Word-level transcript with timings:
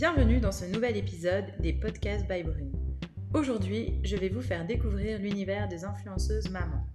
Bienvenue 0.00 0.40
dans 0.40 0.50
ce 0.50 0.64
nouvel 0.64 0.96
épisode 0.96 1.44
des 1.58 1.74
podcasts 1.74 2.26
by 2.26 2.42
Brune. 2.42 2.72
Aujourd'hui, 3.34 4.00
je 4.02 4.16
vais 4.16 4.30
vous 4.30 4.40
faire 4.40 4.66
découvrir 4.66 5.18
l'univers 5.18 5.68
des 5.68 5.84
influenceuses 5.84 6.48
mamans. 6.48 6.86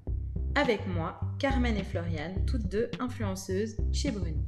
Avec 0.56 0.88
moi, 0.88 1.20
Carmen 1.38 1.78
et 1.78 1.84
Floriane, 1.84 2.44
toutes 2.48 2.68
deux 2.68 2.90
influenceuses 3.00 3.78
chez 3.94 4.10
Brune. 4.10 4.44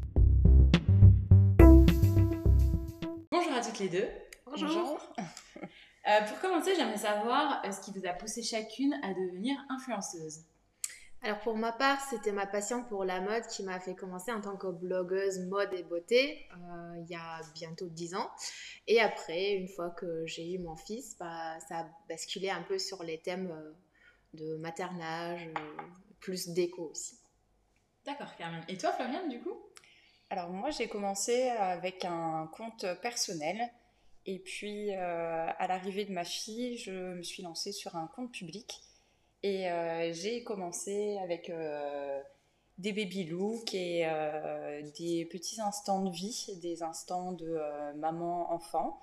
Bonjour 3.31 3.53
à 3.53 3.61
toutes 3.61 3.77
les 3.77 3.89
deux. 3.89 4.07
Bonjour. 4.47 4.97
Euh, 6.09 6.21
pour 6.27 6.39
commencer, 6.39 6.71
j'aimerais 6.75 6.97
savoir 6.97 7.61
euh, 7.63 7.71
ce 7.71 7.81
qui 7.81 7.91
vous 7.91 8.07
a 8.07 8.13
poussé 8.13 8.41
chacune 8.41 8.95
à 9.03 9.13
devenir 9.13 9.55
influenceuse. 9.69 10.45
Alors 11.23 11.39
pour 11.39 11.57
ma 11.57 11.71
part, 11.71 11.99
c'était 12.09 12.31
ma 12.31 12.45
passion 12.45 12.83
pour 12.83 13.03
la 13.03 13.19
mode 13.19 13.45
qui 13.47 13.63
m'a 13.63 13.79
fait 13.79 13.95
commencer 13.95 14.31
en 14.31 14.39
tant 14.39 14.55
que 14.55 14.67
blogueuse 14.67 15.39
mode 15.39 15.73
et 15.73 15.83
beauté 15.83 16.45
euh, 16.53 16.95
il 17.01 17.09
y 17.09 17.15
a 17.15 17.41
bientôt 17.55 17.87
10 17.87 18.15
ans. 18.15 18.29
Et 18.85 19.01
après, 19.01 19.53
une 19.53 19.67
fois 19.67 19.89
que 19.89 20.25
j'ai 20.27 20.53
eu 20.53 20.59
mon 20.59 20.75
fils, 20.75 21.17
bah, 21.19 21.59
ça 21.67 21.79
a 21.79 21.85
basculé 22.07 22.49
un 22.49 22.61
peu 22.61 22.77
sur 22.77 23.03
les 23.03 23.17
thèmes 23.17 23.51
euh, 23.51 23.73
de 24.35 24.57
maternage, 24.57 25.47
euh, 25.47 25.81
plus 26.19 26.49
déco 26.49 26.89
aussi. 26.91 27.17
D'accord, 28.05 28.35
Carmen. 28.37 28.63
Et 28.67 28.77
toi, 28.77 28.93
Floriane, 28.93 29.27
du 29.27 29.41
coup? 29.41 29.57
Alors 30.29 30.49
moi, 30.49 30.69
j'ai 30.69 30.87
commencé 30.87 31.49
avec 31.49 32.05
un 32.05 32.49
compte 32.55 32.85
personnel. 33.01 33.69
Et 34.25 34.39
puis, 34.39 34.91
à 34.93 35.67
l'arrivée 35.67 36.03
de 36.03 36.11
ma 36.11 36.25
fille, 36.25 36.77
je 36.77 36.91
me 36.91 37.23
suis 37.23 37.43
lancée 37.43 37.71
sur 37.71 37.95
un 37.95 38.07
compte 38.07 38.33
public. 38.33 38.81
Et 39.43 39.69
euh, 39.69 40.11
j'ai 40.13 40.43
commencé 40.43 41.17
avec 41.23 41.49
euh, 41.49 42.21
des 42.77 42.91
baby 42.91 43.25
looks 43.25 43.73
et 43.73 44.07
euh, 44.07 44.81
des 44.97 45.25
petits 45.25 45.61
instants 45.61 46.03
de 46.03 46.11
vie, 46.11 46.57
des 46.61 46.83
instants 46.83 47.33
de 47.33 47.59
maman-enfant. 47.97 49.01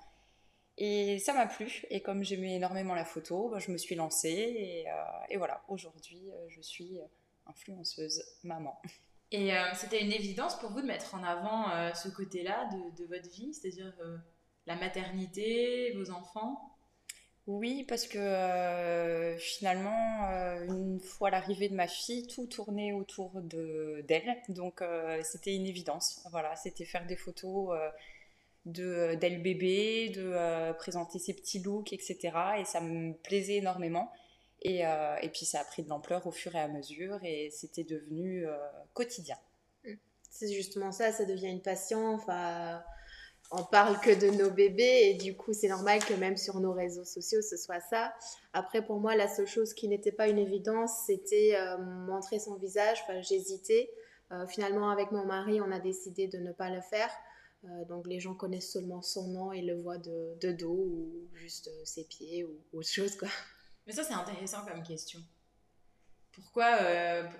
Et 0.77 1.19
ça 1.19 1.33
m'a 1.33 1.47
plu. 1.47 1.85
Et 1.89 2.01
comme 2.01 2.23
j'aimais 2.23 2.55
énormément 2.55 2.95
la 2.95 3.05
photo, 3.05 3.49
bah, 3.49 3.59
je 3.59 3.71
me 3.71 3.77
suis 3.77 3.95
lancée. 3.95 4.85
Et, 5.29 5.37
voilà, 5.37 5.63
aujourd'hui, 5.69 6.29
je 6.49 6.61
suis 6.61 6.99
influenceuse 7.47 8.21
maman. 8.43 8.81
Et 9.31 9.51
c'était 9.73 10.01
une 10.01 10.11
évidence 10.11 10.59
pour 10.59 10.71
vous 10.71 10.81
de 10.81 10.85
mettre 10.85 11.15
en 11.15 11.23
avant 11.23 11.93
ce 11.93 12.09
côté-là 12.09 12.69
de, 12.97 13.05
votre 13.05 13.29
vie, 13.29 13.53
c'est-à-dire 13.53 13.93
la 14.65 14.75
maternité, 14.75 15.93
vos 15.93 16.11
enfants? 16.11 16.74
Oui, 17.47 17.83
parce 17.87 18.07
que 18.07 18.17
euh, 18.17 19.37
finalement, 19.37 20.31
euh, 20.31 20.65
une 20.65 20.99
fois 20.99 21.29
l'arrivée 21.29 21.69
de 21.69 21.75
ma 21.75 21.87
fille, 21.87 22.25
tout 22.25 22.47
tournait 22.47 22.91
autour 22.91 23.39
de 23.41 24.03
d'elle. 24.07 24.35
Donc 24.49 24.81
euh, 24.81 25.21
c'était 25.23 25.53
une 25.53 25.67
évidence. 25.67 26.21
Voilà, 26.31 26.55
c'était 26.55 26.85
faire 26.85 27.05
des 27.05 27.15
photos 27.15 27.77
de 28.65 29.13
d'elle 29.15 29.43
bébé, 29.43 30.09
de 30.09 30.73
présenter 30.73 31.19
ses 31.19 31.35
petits 31.35 31.59
looks, 31.59 31.93
etc. 31.93 32.17
Et 32.59 32.65
ça 32.65 32.81
me 32.81 33.13
plaisait 33.13 33.57
énormément. 33.57 34.11
Et, 34.63 34.79
et 34.79 35.29
puis 35.29 35.45
ça 35.45 35.59
a 35.59 35.63
pris 35.65 35.83
de 35.83 35.89
l'ampleur 35.89 36.25
au 36.25 36.31
fur 36.31 36.55
et 36.55 36.59
à 36.59 36.67
mesure 36.67 37.19
et 37.23 37.51
c'était 37.51 37.83
devenu 37.83 38.45
quotidien. 38.93 39.37
C'est 40.31 40.51
justement 40.51 40.91
ça, 40.91 41.11
ça 41.11 41.25
devient 41.25 41.49
une 41.49 41.61
passion. 41.61 42.15
Enfin 42.15 42.83
on 43.51 43.63
parle 43.63 43.99
que 43.99 44.09
de 44.09 44.31
nos 44.35 44.49
bébés 44.49 45.01
et 45.03 45.13
du 45.13 45.35
coup 45.35 45.53
c'est 45.53 45.67
normal 45.67 46.03
que 46.03 46.13
même 46.13 46.37
sur 46.37 46.59
nos 46.59 46.73
réseaux 46.73 47.05
sociaux 47.05 47.41
ce 47.41 47.57
soit 47.57 47.79
ça. 47.79 48.13
Après 48.53 48.83
pour 48.83 48.99
moi 48.99 49.15
la 49.15 49.27
seule 49.27 49.47
chose 49.47 49.73
qui 49.73 49.87
n'était 49.87 50.11
pas 50.11 50.27
une 50.27 50.39
évidence 50.39 50.91
c'était 51.05 51.55
euh, 51.55 51.77
montrer 51.77 52.39
son 52.39 52.55
visage, 52.55 52.99
enfin 53.03 53.21
j'hésitais. 53.21 53.89
Euh, 54.31 54.47
finalement 54.47 54.89
avec 54.89 55.11
mon 55.11 55.25
mari 55.25 55.61
on 55.61 55.71
a 55.71 55.79
décidé 55.79 56.27
de 56.27 56.39
ne 56.39 56.51
pas 56.51 56.69
le 56.69 56.81
faire. 56.81 57.11
Euh, 57.65 57.85
donc 57.85 58.07
les 58.07 58.19
gens 58.19 58.33
connaissent 58.33 58.71
seulement 58.71 59.01
son 59.01 59.27
nom 59.27 59.51
et 59.51 59.61
le 59.61 59.79
voient 59.81 59.99
de, 59.99 60.51
dos 60.51 60.73
ou 60.73 61.27
juste 61.33 61.69
ses 61.85 62.05
pieds 62.05 62.43
ou 62.43 62.59
autre 62.73 62.89
chose 62.89 63.15
quoi. 63.15 63.29
Mais 63.85 63.93
ça 63.93 64.03
c'est 64.03 64.13
intéressant 64.13 64.65
comme 64.65 64.81
question. 64.81 65.19
Pourquoi, 66.31 66.79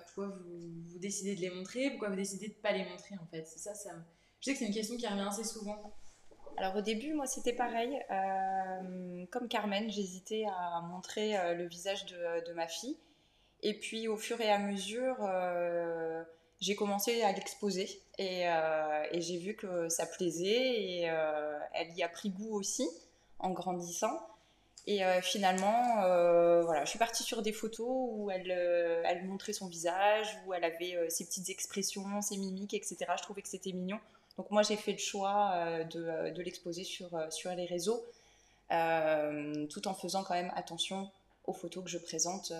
pourquoi 0.06 0.28
vous, 0.28 0.98
décidez 0.98 1.34
de 1.34 1.40
les 1.42 1.50
montrer? 1.50 1.90
Pourquoi 1.90 2.08
vous 2.08 2.16
décidez 2.16 2.48
de 2.48 2.54
ne 2.54 2.60
pas 2.60 2.72
les 2.72 2.84
montrer 2.84 3.16
en 3.20 3.26
fait? 3.26 3.44
C'est 3.46 3.58
ça, 3.58 3.74
ça 3.74 3.90
je 4.40 4.46
sais 4.46 4.52
que 4.52 4.58
c'est 4.58 4.66
une 4.66 4.74
question 4.74 4.96
qui 4.96 5.06
revient 5.06 5.26
assez 5.28 5.44
souvent. 5.44 5.92
Alors 6.58 6.76
au 6.76 6.80
début, 6.80 7.12
moi 7.12 7.26
c'était 7.26 7.52
pareil. 7.52 7.98
Euh, 8.10 9.24
comme 9.30 9.48
Carmen, 9.48 9.90
j'hésitais 9.90 10.46
à 10.46 10.80
montrer 10.80 11.36
euh, 11.36 11.54
le 11.54 11.66
visage 11.66 12.06
de, 12.06 12.52
ma 12.54 12.66
fille. 12.66 12.96
Et 13.62 13.78
puis 13.78 14.08
au 14.08 14.16
fur 14.16 14.40
et 14.40 14.50
à 14.50 14.58
mesure, 14.58 15.16
euh, 15.20 16.22
j'ai 16.60 16.74
commencé 16.74 17.22
à 17.22 17.32
l'exposer. 17.32 18.00
Et, 18.18 18.44
et 18.44 19.20
j'ai 19.20 19.36
vu 19.36 19.54
que 19.54 19.88
ça 19.90 20.06
plaisait. 20.06 20.46
Et 20.50 21.00
elle 21.74 21.92
y 21.94 22.02
a 22.02 22.08
pris 22.08 22.30
goût 22.30 22.54
aussi 22.54 22.88
en 23.38 23.50
grandissant. 23.50 24.18
Et 24.86 25.02
finalement, 25.20 25.96
voilà, 26.62 26.84
je 26.84 26.90
suis 26.90 26.98
partie 26.98 27.24
sur 27.24 27.42
des 27.42 27.52
photos 27.52 27.86
où 27.88 28.30
elle, 28.30 28.50
elle 29.04 29.24
montrait 29.26 29.52
son 29.52 29.66
visage, 29.66 30.38
où 30.46 30.54
elle 30.54 30.64
avait 30.64 31.10
ses 31.10 31.26
petites 31.26 31.50
expressions, 31.50 32.22
ses 32.22 32.38
mimiques, 32.38 32.72
etc. 32.72 32.96
Je 33.18 33.22
trouvais 33.22 33.42
que 33.42 33.48
c'était 33.48 33.72
mignon. 33.72 33.98
Donc 34.36 34.50
moi 34.50 34.62
j'ai 34.62 34.76
fait 34.76 34.92
le 34.92 34.98
choix 34.98 35.52
euh, 35.54 35.84
euh, 35.96 36.30
de, 36.30 36.42
l'exposer 36.42 36.84
sur, 36.84 37.14
euh, 37.14 37.30
sur 37.30 37.50
les 37.52 37.66
réseaux, 37.66 38.04
tout 38.68 39.88
en 39.88 39.94
faisant 39.94 40.24
quand 40.24 40.34
même 40.34 40.52
attention 40.54 41.10
aux 41.44 41.52
photos 41.52 41.84
que 41.84 41.90
je 41.90 41.98
présente 41.98 42.52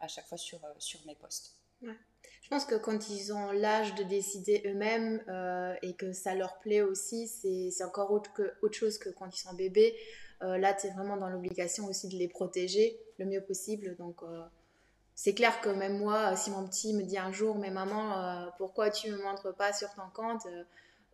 à 0.00 0.08
chaque 0.08 0.26
fois 0.26 0.36
sur, 0.36 0.58
sur 0.78 0.98
mes 1.06 1.14
posts. 1.14 1.54
Je 1.80 2.48
pense 2.50 2.64
que 2.64 2.74
quand 2.74 3.08
ils 3.08 3.32
ont 3.32 3.52
l'âge 3.52 3.94
de 3.94 4.02
décider 4.02 4.62
eux-mêmes 4.66 5.22
et 5.82 5.94
que 5.94 6.12
ça 6.12 6.34
leur 6.34 6.58
plaît 6.58 6.82
aussi, 6.82 7.28
c'est 7.28 7.84
encore 7.84 8.10
autre, 8.10 8.32
que, 8.32 8.52
autre 8.62 8.74
chose 8.74 8.98
que 8.98 9.10
quand 9.10 9.28
ils 9.32 9.38
sont 9.38 9.54
bébés. 9.54 9.96
là, 10.40 10.74
tu 10.74 10.88
es 10.88 10.90
vraiment 10.90 11.16
dans 11.16 11.28
l'obligation 11.28 11.86
aussi 11.86 12.08
de 12.08 12.16
les 12.16 12.26
protéger 12.26 12.98
le 13.18 13.26
mieux 13.26 13.40
possible. 13.40 13.94
Donc, 13.96 14.22
c'est 15.16 15.34
clair 15.34 15.62
que 15.62 15.70
même 15.70 15.98
moi, 15.98 16.36
si 16.36 16.50
mon 16.50 16.68
petit 16.68 16.92
me 16.92 17.02
dit 17.02 17.16
un 17.16 17.32
jour, 17.32 17.56
mais 17.56 17.70
maman, 17.70 18.18
euh, 18.18 18.50
pourquoi 18.58 18.90
tu 18.90 19.10
me 19.10 19.16
montres 19.22 19.56
pas 19.56 19.72
sur 19.72 19.92
ton 19.94 20.10
compte 20.12 20.44
euh, 20.44 20.62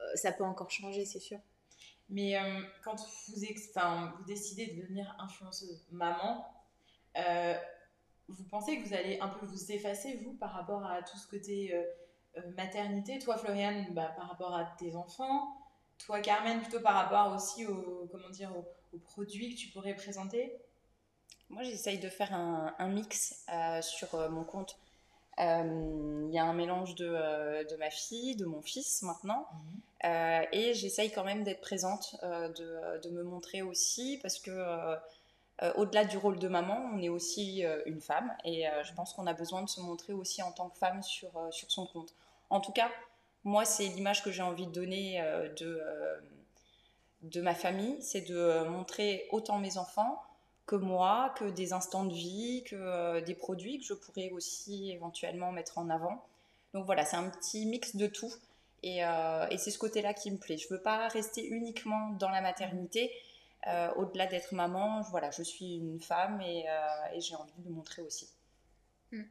euh, 0.00 0.16
Ça 0.16 0.32
peut 0.32 0.42
encore 0.42 0.72
changer, 0.72 1.04
c'est 1.04 1.20
sûr. 1.20 1.38
Mais 2.10 2.34
quand 2.84 2.96
vous, 2.96 3.36
vous 3.36 4.24
décidez 4.24 4.66
de 4.66 4.82
devenir 4.82 5.16
influenceuse 5.18 5.86
maman, 5.92 6.44
vous 8.28 8.44
pensez 8.50 8.82
que 8.82 8.88
vous 8.88 8.92
allez 8.92 9.18
un 9.20 9.28
peu 9.28 9.46
vous 9.46 9.72
effacer, 9.72 10.16
vous, 10.16 10.34
par 10.34 10.52
rapport 10.52 10.84
à 10.84 11.02
tout 11.02 11.16
ce 11.16 11.26
côté 11.26 11.72
maternité? 12.56 13.18
Toi, 13.18 13.38
Floriane, 13.38 13.86
bah, 13.94 14.12
par 14.16 14.28
rapport 14.28 14.54
à 14.54 14.64
tes 14.78 14.94
enfants. 14.94 15.56
Toi, 15.98 16.20
Carmen, 16.20 16.60
plutôt 16.60 16.80
par 16.80 16.94
rapport 16.94 17.34
aussi 17.34 17.64
aux, 17.64 18.08
comment 18.12 18.28
dire, 18.28 18.52
aux 18.92 18.98
produits 18.98 19.54
que 19.54 19.58
tu 19.58 19.68
pourrais 19.68 19.94
présenter? 19.94 20.60
Moi, 21.52 21.62
j'essaye 21.62 21.98
de 21.98 22.08
faire 22.08 22.32
un, 22.34 22.88
mix 22.88 23.44
euh, 23.52 23.82
sur 23.82 24.14
euh, 24.14 24.28
mon 24.28 24.42
compte. 24.42 24.76
Euh, 25.38 26.26
il 26.28 26.34
y 26.34 26.38
a 26.38 26.44
un 26.44 26.54
mélange 26.54 26.94
de, 26.94 27.68
de, 27.68 27.76
ma 27.76 27.90
fille, 27.90 28.36
de 28.36 28.44
mon 28.44 28.62
fils 28.62 29.02
maintenant. 29.02 29.46
Mhm. 30.02 30.46
et 30.52 30.74
j'essaye 30.74 31.10
quand 31.12 31.24
même 31.24 31.44
d'être 31.44 31.60
présente, 31.60 32.16
de, 32.22 33.00
de, 33.02 33.10
me 33.10 33.22
montrer 33.22 33.62
aussi, 33.62 34.18
parce 34.20 34.38
que 34.38 34.96
au-delà 35.76 36.04
du 36.04 36.18
rôle 36.18 36.38
de 36.38 36.48
maman, 36.48 36.90
on 36.94 37.00
est 37.00 37.08
aussi 37.08 37.64
une 37.86 38.00
femme. 38.00 38.30
Et 38.44 38.64
je 38.84 38.92
pense 38.94 39.14
qu'on 39.14 39.26
a 39.26 39.32
besoin 39.32 39.62
de 39.62 39.68
se 39.68 39.80
montrer 39.80 40.12
aussi 40.12 40.42
en 40.42 40.52
tant 40.52 40.68
que 40.68 40.76
femme 40.76 41.02
sur, 41.02 41.30
sur 41.50 41.70
son 41.70 41.86
compte. 41.86 42.14
En 42.50 42.60
tout 42.60 42.72
cas, 42.72 42.90
moi, 43.44 43.64
c'est 43.64 43.86
l'image 43.86 44.22
que 44.22 44.30
j'ai 44.30 44.42
envie 44.42 44.66
de 44.66 44.72
donner 44.72 45.22
de, 45.56 45.82
de 47.22 47.40
ma 47.40 47.54
famille, 47.54 47.96
c'est 48.02 48.28
de 48.28 48.64
montrer 48.68 49.28
autant 49.30 49.58
mes 49.58 49.78
enfants 49.78 50.22
que 50.66 50.76
moi, 50.76 51.34
que 51.36 51.44
des 51.44 51.72
instants 51.72 52.04
de 52.04 52.14
vie, 52.14 52.64
que 52.64 52.76
euh, 52.76 53.20
des 53.20 53.34
produits 53.34 53.78
que 53.78 53.84
je 53.84 53.94
pourrais 53.94 54.30
aussi 54.30 54.90
éventuellement 54.92 55.52
mettre 55.52 55.78
en 55.78 55.90
avant. 55.90 56.24
Donc 56.74 56.86
voilà, 56.86 57.04
c'est 57.04 57.16
un 57.16 57.28
petit 57.28 57.66
mix 57.66 57.96
de 57.96 58.06
tout. 58.06 58.32
Et, 58.82 59.04
euh, 59.04 59.46
c'est 59.58 59.70
ce 59.70 59.78
côté-là 59.78 60.14
qui 60.14 60.30
me 60.30 60.38
plaît. 60.38 60.58
Je 60.58 60.66
ne 60.66 60.76
veux 60.76 60.82
pas 60.82 61.08
rester 61.08 61.46
uniquement 61.46 62.10
dans 62.18 62.30
la 62.30 62.40
maternité. 62.40 63.12
Euh, 63.68 63.92
au-delà 63.94 64.26
d'être 64.26 64.54
maman, 64.54 65.02
voilà, 65.02 65.30
je 65.30 65.42
suis 65.42 65.76
une 65.76 66.00
femme 66.00 66.40
et, 66.40 66.64
et 67.14 67.20
j'ai 67.20 67.36
envie 67.36 67.52
de 67.58 67.68
le 67.68 67.74
montrer 67.74 68.02
aussi. 68.02 68.28
Hmm. 69.12 69.24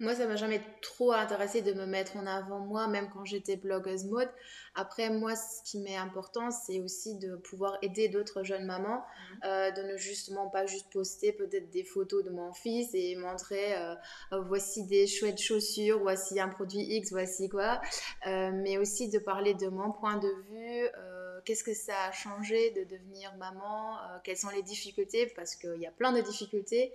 Moi, 0.00 0.16
ça 0.16 0.26
m'a 0.26 0.34
jamais 0.34 0.60
trop 0.82 1.12
intéressé 1.12 1.62
de 1.62 1.72
me 1.72 1.86
mettre 1.86 2.16
en 2.16 2.26
avant 2.26 2.58
moi, 2.58 2.88
même 2.88 3.08
quand 3.08 3.24
j'étais 3.24 3.54
blogueuse 3.54 4.04
mode. 4.06 4.28
Après, 4.74 5.10
moi, 5.10 5.36
ce 5.36 5.62
qui 5.64 5.78
m'est 5.78 5.96
important, 5.96 6.50
c'est 6.50 6.80
aussi 6.80 7.16
de 7.18 7.36
pouvoir 7.36 7.78
aider 7.82 8.08
d'autres 8.08 8.42
jeunes 8.42 8.64
mamans, 8.66 8.98
hmm. 8.98 9.46
euh, 9.46 9.70
de 9.70 9.82
ne 9.82 9.96
justement 9.96 10.48
pas 10.50 10.66
juste 10.66 10.90
poster 10.92 11.32
peut-être 11.32 11.70
des 11.70 11.84
photos 11.84 12.24
de 12.24 12.30
mon 12.30 12.52
fils 12.52 12.88
et 12.94 13.14
montrer 13.14 13.76
euh, 13.76 13.94
euh, 14.32 14.40
voici 14.40 14.84
des 14.86 15.06
chouettes 15.06 15.40
chaussures, 15.40 16.00
voici 16.00 16.40
un 16.40 16.48
produit 16.48 16.80
X, 16.80 17.12
voici 17.12 17.48
quoi, 17.48 17.80
mais 18.26 18.76
aussi 18.78 19.08
de 19.08 19.20
parler 19.20 19.54
de 19.54 19.68
mon 19.68 19.92
point 19.92 20.16
de 20.16 20.28
vue. 20.50 20.88
Qu'est-ce 21.44 21.62
que 21.62 21.74
ça 21.74 22.06
a 22.08 22.12
changé 22.12 22.72
de 22.72 22.84
devenir 22.84 23.34
maman 23.36 23.98
Quelles 24.24 24.36
sont 24.36 24.50
les 24.50 24.62
difficultés 24.62 25.26
Parce 25.36 25.54
qu'il 25.54 25.80
y 25.80 25.86
a 25.86 25.92
plein 25.92 26.12
de 26.12 26.20
difficultés. 26.20 26.92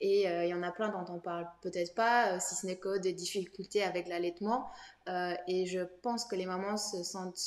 Et 0.00 0.28
euh, 0.28 0.44
il 0.44 0.50
y 0.50 0.54
en 0.54 0.62
a 0.62 0.70
plein 0.70 0.90
dont 0.90 1.10
on 1.10 1.18
parle 1.18 1.48
peut-être 1.62 1.94
pas, 1.94 2.32
euh, 2.32 2.38
si 2.38 2.54
ce 2.54 2.66
n'est 2.66 2.76
que 2.76 2.98
des 2.98 3.14
difficultés 3.14 3.82
avec 3.82 4.08
l'allaitement. 4.08 4.68
Euh, 5.08 5.34
et 5.48 5.64
je 5.64 5.80
pense 6.02 6.26
que 6.26 6.36
les 6.36 6.44
mamans 6.44 6.76
se 6.76 7.02
sentent 7.02 7.40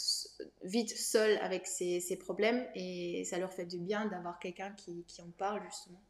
vite 0.63 0.89
seules 0.89 1.37
avec 1.39 1.67
ces, 1.67 1.99
ces 1.99 2.17
problèmes 2.17 2.65
et 2.73 3.23
ça 3.25 3.37
leur 3.37 3.53
fait 3.53 3.65
du 3.65 3.77
bien 3.77 4.07
d'avoir 4.07 4.39
quelqu'un 4.39 4.71
qui, 4.71 5.03
qui 5.07 5.21
en 5.21 5.29
parle 5.37 5.61
justement. 5.65 6.01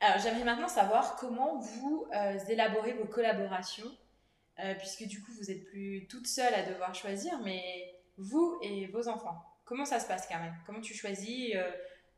Alors 0.00 0.18
j'aimerais 0.18 0.44
maintenant 0.44 0.68
savoir 0.68 1.14
comment 1.16 1.60
vous 1.60 2.06
élaborez 2.48 2.94
vos 2.94 3.04
collaborations, 3.04 3.90
puisque 4.78 5.04
du 5.04 5.22
coup 5.22 5.30
vous 5.38 5.50
êtes 5.50 5.64
plus 5.66 6.08
toute 6.08 6.26
seule 6.26 6.54
à 6.54 6.64
devoir 6.64 6.94
choisir, 6.94 7.38
mais 7.44 7.94
vous 8.16 8.58
et 8.62 8.86
vos 8.88 9.08
enfants. 9.08 9.49
Comment 9.70 9.84
ça 9.84 10.00
se 10.00 10.08
passe, 10.08 10.26
Carmen? 10.26 10.52
Comment 10.66 10.80
tu 10.80 10.94
choisis 10.94 11.54
euh, 11.54 11.62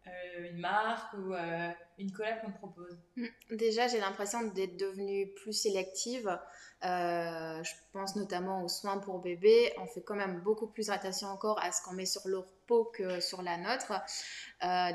euh, 0.06 0.48
une 0.50 0.58
marque 0.58 1.12
ou 1.12 1.34
euh, 1.34 1.70
une 1.98 2.10
collab 2.10 2.40
qu'on 2.40 2.50
te 2.50 2.56
propose? 2.56 2.98
Mm. 3.16 3.26
Déjà, 3.50 3.88
j'ai 3.88 4.00
l'impression 4.00 4.42
d'être 4.44 4.78
devenue 4.78 5.30
plus 5.34 5.52
sélective. 5.52 6.34
je 6.82 7.72
pense 7.92 8.16
notamment 8.16 8.64
aux 8.64 8.68
soins 8.68 8.96
pour 8.96 9.18
bébé. 9.18 9.70
On 9.76 9.86
fait 9.86 10.00
quand 10.00 10.14
même 10.14 10.40
beaucoup 10.40 10.66
plus 10.66 10.88
attention 10.88 11.28
encore 11.28 11.62
à 11.62 11.72
ce 11.72 11.82
qu'on 11.82 11.92
met 11.92 12.06
sur 12.06 12.26
leur 12.26 12.46
peau 12.66 12.84
que 12.86 13.20
sur 13.20 13.42
la 13.42 13.58
nôtre. 13.58 13.92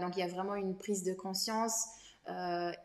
donc, 0.01 0.17
il 0.17 0.21
y 0.21 0.23
a 0.23 0.27
vraiment 0.27 0.55
une 0.55 0.75
prise 0.75 1.03
de 1.03 1.13
conscience. 1.13 1.85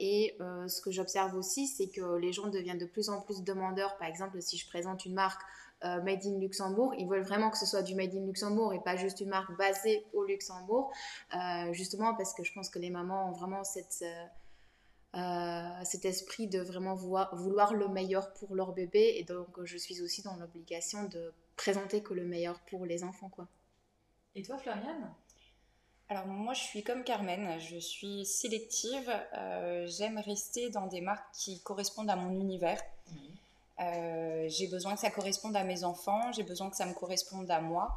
et 0.00 0.36
ce 0.38 0.82
que 0.82 0.90
j'observe 0.90 1.34
aussi, 1.34 1.66
c'est 1.66 1.88
que 1.88 2.18
les 2.18 2.34
gens 2.34 2.48
deviennent 2.48 2.76
de 2.76 2.84
plus 2.84 3.08
en 3.08 3.22
plus 3.22 3.42
demandeurs. 3.42 3.96
Par 3.96 4.08
exemple, 4.08 4.42
si 4.42 4.58
je 4.58 4.68
présente 4.68 5.06
une 5.06 5.14
marque 5.14 5.40
euh, 5.84 6.00
made 6.02 6.24
in 6.24 6.38
Luxembourg. 6.38 6.94
Ils 6.96 7.08
veulent 7.08 7.24
vraiment 7.24 7.50
que 7.50 7.58
ce 7.58 7.66
soit 7.66 7.82
du 7.82 7.94
Made 7.94 8.14
in 8.14 8.24
Luxembourg 8.26 8.72
et 8.72 8.80
pas 8.80 8.96
juste 8.96 9.20
une 9.20 9.30
marque 9.30 9.56
basée 9.56 10.04
au 10.12 10.24
Luxembourg, 10.24 10.92
euh, 11.34 11.72
justement 11.72 12.14
parce 12.14 12.34
que 12.34 12.44
je 12.44 12.52
pense 12.52 12.70
que 12.70 12.78
les 12.78 12.90
mamans 12.90 13.28
ont 13.28 13.32
vraiment 13.32 13.64
cette, 13.64 14.04
euh, 15.16 15.84
cet 15.84 16.04
esprit 16.04 16.46
de 16.46 16.60
vraiment 16.60 16.94
vouloir, 16.94 17.34
vouloir 17.34 17.74
le 17.74 17.88
meilleur 17.88 18.32
pour 18.34 18.54
leur 18.54 18.72
bébé 18.72 19.14
et 19.16 19.24
donc 19.24 19.62
je 19.64 19.76
suis 19.76 20.00
aussi 20.02 20.22
dans 20.22 20.36
l'obligation 20.36 21.04
de 21.04 21.32
présenter 21.56 22.02
que 22.02 22.14
le 22.14 22.24
meilleur 22.24 22.60
pour 22.70 22.86
les 22.86 23.02
enfants. 23.02 23.28
Quoi. 23.28 23.48
Et 24.34 24.42
toi, 24.42 24.58
Floriane? 24.58 25.12
Alors 26.08 26.26
moi 26.26 26.52
je 26.52 26.62
suis 26.62 26.84
comme 26.84 27.04
Carmen, 27.04 27.58
je 27.58 27.78
suis 27.78 28.26
sélective, 28.26 29.10
j'aime 29.86 30.18
rester 30.18 30.68
dans 30.68 30.86
des 30.86 31.00
marques 31.00 31.24
qui 31.32 31.62
correspondent 31.62 32.10
à 32.10 32.16
mon 32.16 32.38
univers. 32.38 32.78
Euh, 33.82 34.48
j'ai 34.48 34.66
besoin 34.68 34.94
que 34.94 35.00
ça 35.00 35.10
corresponde 35.10 35.56
à 35.56 35.64
mes 35.64 35.84
enfants, 35.84 36.32
j'ai 36.32 36.42
besoin 36.42 36.70
que 36.70 36.76
ça 36.76 36.86
me 36.86 36.94
corresponde 36.94 37.50
à 37.50 37.60
moi. 37.60 37.90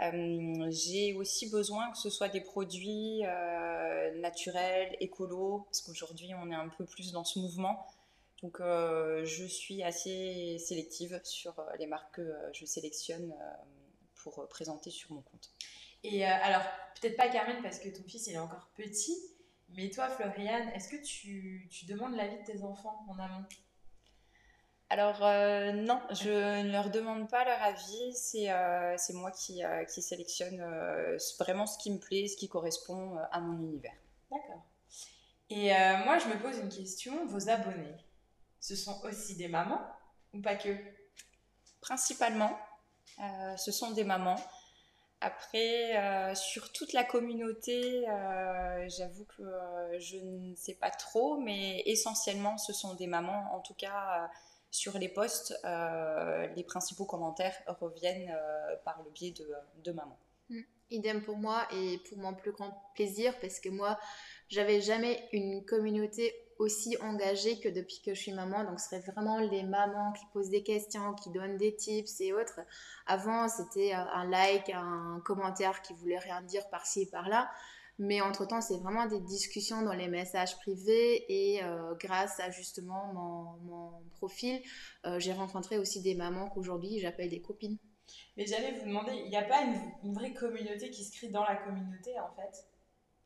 Euh, 0.00 0.66
j'ai 0.70 1.14
aussi 1.14 1.50
besoin 1.50 1.90
que 1.90 1.98
ce 1.98 2.10
soit 2.10 2.28
des 2.28 2.40
produits 2.40 3.24
euh, 3.24 4.14
naturels, 4.20 4.96
écolos, 5.00 5.64
parce 5.66 5.80
qu'aujourd'hui 5.82 6.32
on 6.34 6.50
est 6.50 6.54
un 6.54 6.68
peu 6.68 6.84
plus 6.84 7.12
dans 7.12 7.24
ce 7.24 7.38
mouvement. 7.38 7.86
Donc 8.42 8.58
je 8.60 9.44
suis 9.48 9.82
assez 9.82 10.58
sélective 10.58 11.20
sur 11.24 11.60
les 11.80 11.88
marques 11.88 12.14
que 12.14 12.32
je 12.52 12.64
sélectionne 12.64 13.34
pour 14.14 14.46
présenter 14.48 14.90
sur 14.90 15.10
mon 15.12 15.22
compte. 15.22 15.50
Et 16.04 16.24
alors, 16.24 16.62
peut-être 17.00 17.16
pas 17.16 17.28
Carmen 17.28 17.60
parce 17.62 17.80
que 17.80 17.88
ton 17.88 18.04
fils 18.04 18.28
il 18.28 18.34
est 18.34 18.38
encore 18.38 18.70
petit, 18.76 19.16
mais 19.70 19.90
toi 19.90 20.08
Floriane, 20.08 20.68
est-ce 20.68 20.88
que 20.88 21.02
tu, 21.02 21.68
tu 21.68 21.86
demandes 21.86 22.14
l'avis 22.14 22.38
de 22.38 22.44
tes 22.44 22.62
enfants 22.62 23.04
en 23.08 23.18
amont? 23.18 23.44
Alors 24.90 25.22
euh, 25.22 25.72
non, 25.72 26.00
je 26.12 26.62
ne 26.62 26.72
leur 26.72 26.88
demande 26.88 27.28
pas 27.28 27.44
leur 27.44 27.62
avis, 27.62 28.14
c'est 28.14 28.50
euh, 28.50 28.96
moi 29.12 29.30
qui, 29.30 29.62
euh, 29.62 29.84
qui 29.84 30.00
sélectionne 30.00 30.64
vraiment 31.38 31.66
ce 31.66 31.76
qui 31.78 31.90
me 31.90 31.98
plaît, 31.98 32.26
ce 32.26 32.36
qui 32.36 32.48
correspond 32.48 33.18
à 33.30 33.40
mon 33.40 33.58
univers. 33.60 33.96
D'accord. 34.30 34.62
Et 35.50 35.70
moi, 36.04 36.18
je 36.18 36.28
me 36.28 36.38
pose 36.40 36.58
une 36.58 36.68
question, 36.68 37.26
vos 37.26 37.48
abonnés, 37.48 37.96
ce 38.60 38.76
sont 38.76 39.00
aussi 39.04 39.36
des 39.36 39.48
mamans 39.48 39.80
ou 40.34 40.42
pas 40.42 40.56
que? 40.56 40.76
Principalement, 41.80 42.58
ce 43.56 43.72
sont 43.72 43.92
des 43.92 44.04
mamans. 44.04 44.36
Après, 45.22 46.34
sur 46.34 46.70
toute 46.72 46.92
la 46.92 47.02
communauté, 47.02 48.04
j'avoue 48.88 49.24
que 49.24 49.42
je 49.98 50.18
ne 50.18 50.54
sais 50.54 50.74
pas 50.74 50.90
trop, 50.90 51.38
mais 51.38 51.82
essentiellement, 51.86 52.58
ce 52.58 52.74
sont 52.74 52.92
des 52.94 53.06
mamans. 53.06 53.54
En 53.54 53.60
tout 53.60 53.74
cas, 53.74 54.28
sur 54.70 54.98
les 54.98 55.08
posts, 55.08 55.54
euh, 55.64 56.46
les 56.54 56.64
principaux 56.64 57.04
commentaires 57.04 57.56
reviennent 57.80 58.30
euh, 58.30 58.76
par 58.84 59.02
le 59.02 59.10
biais 59.10 59.32
de, 59.32 59.48
de 59.84 59.92
maman. 59.92 60.18
Mm. 60.50 60.60
Idem 60.90 61.22
pour 61.22 61.36
moi 61.36 61.66
et 61.72 61.98
pour 62.08 62.18
mon 62.18 62.34
plus 62.34 62.52
grand 62.52 62.90
plaisir 62.94 63.38
parce 63.40 63.60
que 63.60 63.68
moi, 63.68 63.98
j'avais 64.48 64.80
jamais 64.80 65.28
une 65.32 65.64
communauté 65.64 66.34
aussi 66.58 66.96
engagée 67.00 67.60
que 67.60 67.68
depuis 67.68 68.00
que 68.04 68.14
je 68.14 68.20
suis 68.20 68.32
maman. 68.32 68.64
Donc, 68.64 68.80
ce 68.80 68.86
serait 68.88 69.12
vraiment 69.12 69.38
les 69.38 69.62
mamans 69.62 70.12
qui 70.12 70.24
posent 70.32 70.50
des 70.50 70.62
questions, 70.62 71.14
qui 71.14 71.30
donnent 71.30 71.56
des 71.56 71.76
tips 71.76 72.20
et 72.20 72.32
autres. 72.32 72.60
Avant, 73.06 73.48
c'était 73.48 73.92
un 73.92 74.24
like, 74.24 74.70
un 74.70 75.22
commentaire 75.24 75.82
qui 75.82 75.94
voulait 75.94 76.18
rien 76.18 76.42
dire 76.42 76.68
par-ci 76.68 77.02
et 77.02 77.06
par-là. 77.06 77.50
Mais 77.98 78.20
entre-temps, 78.20 78.60
c'est 78.60 78.76
vraiment 78.76 79.06
des 79.06 79.20
discussions 79.20 79.82
dans 79.82 79.92
les 79.92 80.06
messages 80.06 80.56
privés 80.58 81.24
et 81.28 81.64
euh, 81.64 81.94
grâce 81.98 82.38
à 82.38 82.50
justement 82.50 83.12
mon, 83.12 83.90
profil, 84.14 84.60
euh, 85.04 85.20
j'ai 85.20 85.32
rencontré 85.32 85.78
aussi 85.78 86.02
des 86.02 86.16
mamans 86.16 86.48
qu'aujourd'hui 86.48 86.98
j'appelle 86.98 87.28
des 87.28 87.40
copines. 87.40 87.76
Mais 88.36 88.46
j'allais 88.46 88.72
vous 88.72 88.86
demander, 88.86 89.12
il 89.12 89.28
n'y 89.28 89.36
a 89.36 89.42
pas 89.42 89.62
une, 90.02 90.12
vraie 90.12 90.32
communauté 90.32 90.90
qui 90.90 91.04
se 91.04 91.16
crée 91.16 91.28
dans 91.28 91.44
la 91.44 91.54
communauté 91.54 92.18
en 92.18 92.34
fait? 92.34 92.66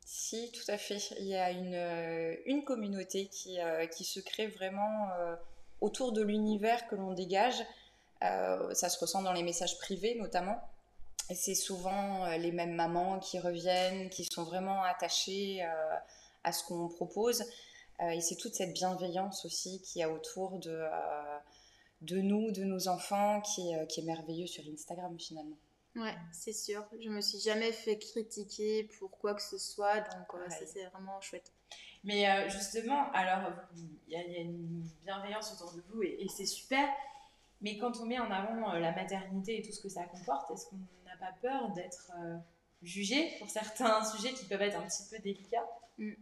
Si, 0.04 0.52
tout 0.52 0.70
à 0.70 0.76
fait. 0.76 1.14
Il 1.18 1.26
y 1.26 1.34
a 1.34 1.50
une, 1.50 1.74
euh, 1.74 2.34
une 2.44 2.64
communauté 2.64 3.28
qui, 3.28 3.58
qui 3.94 4.04
se 4.04 4.20
crée 4.20 4.48
vraiment 4.48 5.08
autour 5.80 6.12
de 6.12 6.22
l'univers 6.22 6.86
que 6.88 6.94
l'on 6.94 7.12
dégage. 7.12 7.62
ça 8.20 8.88
se 8.88 8.98
ressent 8.98 9.22
dans 9.22 9.32
les 9.32 9.42
messages 9.42 9.78
privés 9.78 10.14
notamment. 10.14 10.60
Et 11.32 11.34
c'est 11.34 11.54
souvent 11.54 12.26
euh, 12.26 12.36
les 12.36 12.52
mêmes 12.52 12.74
mamans 12.74 13.18
qui 13.18 13.38
reviennent, 13.40 14.10
qui 14.10 14.22
sont 14.22 14.44
vraiment 14.44 14.82
attachées 14.82 15.64
euh, 15.64 15.96
à 16.44 16.52
ce 16.52 16.62
qu'on 16.62 16.90
propose. 16.90 17.42
Euh, 18.00 18.10
et 18.10 18.20
c'est 18.20 18.36
toute 18.36 18.54
cette 18.54 18.74
bienveillance 18.74 19.46
aussi 19.46 19.80
qu'il 19.80 20.00
y 20.00 20.02
a 20.02 20.10
autour 20.10 20.58
de, 20.58 20.84
de 22.02 22.18
nous, 22.18 22.52
de 22.52 22.64
nos 22.64 22.86
enfants, 22.86 23.40
qui, 23.40 23.72
qui 23.88 24.00
est 24.00 24.04
merveilleux 24.04 24.46
sur 24.46 24.62
Instagram 24.74 25.18
finalement. 25.18 25.56
Ouais, 25.96 26.14
c'est 26.32 26.52
sûr. 26.52 26.84
Je 27.00 27.08
me 27.08 27.22
suis 27.22 27.40
jamais 27.40 27.72
fait 27.72 27.96
critiquer 27.96 28.90
pour 28.98 29.10
quoi 29.10 29.32
que 29.32 29.42
ce 29.42 29.56
soit, 29.56 30.00
donc 30.00 30.50
ça 30.50 30.66
c'est 30.66 30.84
vraiment 30.84 31.18
chouette. 31.22 31.50
Mais 32.04 32.50
justement, 32.50 33.10
alors 33.12 33.52
il 33.74 34.12
y, 34.12 34.16
a 34.16 34.40
une 34.40 34.86
bienveillance 35.06 35.54
autour 35.54 35.72
de 35.72 35.82
vous 35.88 36.02
et, 36.02 36.18
et 36.20 36.28
c'est 36.28 36.44
super. 36.44 36.86
Mais 37.62 37.78
quand 37.78 38.00
on 38.00 38.06
met 38.06 38.18
en 38.18 38.30
avant 38.30 38.72
la 38.72 38.92
maternité 38.92 39.58
et 39.58 39.62
tout 39.62 39.72
ce 39.72 39.80
que 39.80 39.88
ça 39.88 40.04
comporte, 40.04 40.50
est-ce 40.50 40.66
qu'on 40.66 40.78
pas 41.22 41.32
peur 41.40 41.70
d'être 41.70 42.10
euh, 42.18 42.36
jugé 42.82 43.32
pour 43.38 43.48
certains 43.48 44.04
sujets 44.16 44.32
qui 44.32 44.44
peuvent 44.46 44.62
être 44.62 44.76
un 44.76 44.86
petit 44.86 45.04
peu 45.10 45.18
délicats? 45.22 45.68
Mm. 45.98 46.12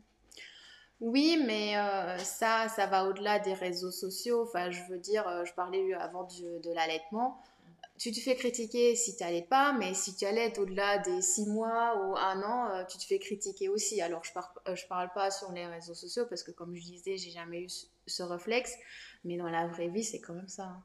Oui, 1.00 1.42
mais 1.47 1.78
euh, 1.78 2.18
ça, 2.18 2.68
ça 2.68 2.87
va 2.87 3.06
au-delà 3.06 3.38
des 3.38 3.54
réseaux 3.54 3.90
sociaux. 3.90 4.42
Enfin, 4.42 4.70
je 4.70 4.82
veux 4.90 4.99
dire, 4.99 5.26
euh, 5.26 5.47
je 5.47 5.54
parlais 5.54 5.94
avant 5.94 6.25
de 6.25 6.75
l'allaitement. 6.75 7.42
Tu 7.99 8.12
te 8.12 8.20
fais 8.20 8.35
critiquer 8.35 8.94
si 8.97 9.16
tu 9.16 9.23
n'allais 9.23 9.42
pas, 9.42 9.73
mais 9.73 9.94
si 9.94 10.14
tu 10.14 10.26
allaites 10.26 10.59
au-delà 10.59 10.99
des 10.99 11.23
six 11.23 11.47
mois 11.47 11.97
ou 12.02 12.16
un 12.16 12.42
an, 12.42 12.85
tu 12.87 12.97
te 12.99 13.04
fais 13.04 13.18
critiquer 13.18 13.68
aussi. 13.68 14.00
Alors, 14.00 14.23
je 14.25 14.30
ne 14.30 14.88
parle 14.88 15.11
pas 15.14 15.30
sur 15.30 15.52
les 15.52 15.66
réseaux 15.66 15.94
sociaux 15.94 16.25
parce 16.26 16.42
que, 16.42 16.50
comme 16.50 16.75
je 16.75 16.82
disais, 16.82 17.18
j'ai 17.18 17.30
jamais 17.30 17.62
eu 17.62 17.68
ce 18.06 18.23
réflexe. 18.23 18.75
Mais 19.25 19.37
dans 19.37 19.50
la 19.50 19.66
vraie 19.66 19.88
vie, 19.88 20.04
c'est 20.04 20.20
quand 20.20 20.32
même 20.32 20.49
ça. 20.49 20.82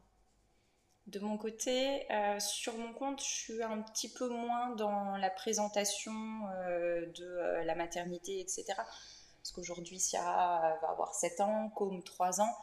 De 1.07 1.19
mon 1.19 1.38
côté, 1.38 2.12
euh, 2.12 2.39
sur 2.39 2.75
mon 2.77 2.91
compte, 2.91 3.21
je 3.21 3.25
suis 3.25 3.63
un 3.63 3.79
petit 3.83 4.12
peu 4.12 4.27
moins 4.27 4.75
dans 4.75 5.17
la 5.17 5.29
présentation 5.29 6.12
euh, 6.12 7.05
de 7.05 7.24
euh, 7.24 7.63
la 7.63 7.75
maternité, 7.75 8.39
etc. 8.39 8.65
Parce 8.74 9.51
qu'aujourd'hui, 9.53 10.00
Ciara 10.00 10.79
va 10.81 10.89
avoir 10.89 11.13
7 11.13 11.41
ans, 11.41 11.69
comme 11.75 12.03
3 12.03 12.41
ans. 12.41 12.55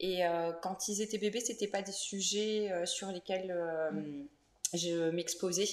Et 0.00 0.22
quand 0.62 0.88
ils 0.88 1.00
étaient 1.00 1.18
bébés, 1.18 1.38
ce 1.38 1.52
n'était 1.52 1.68
pas 1.68 1.80
des 1.82 1.92
sujets 1.92 2.72
sur 2.86 3.08
lesquels 3.12 3.54
je 4.72 5.10
m'exposais. 5.10 5.68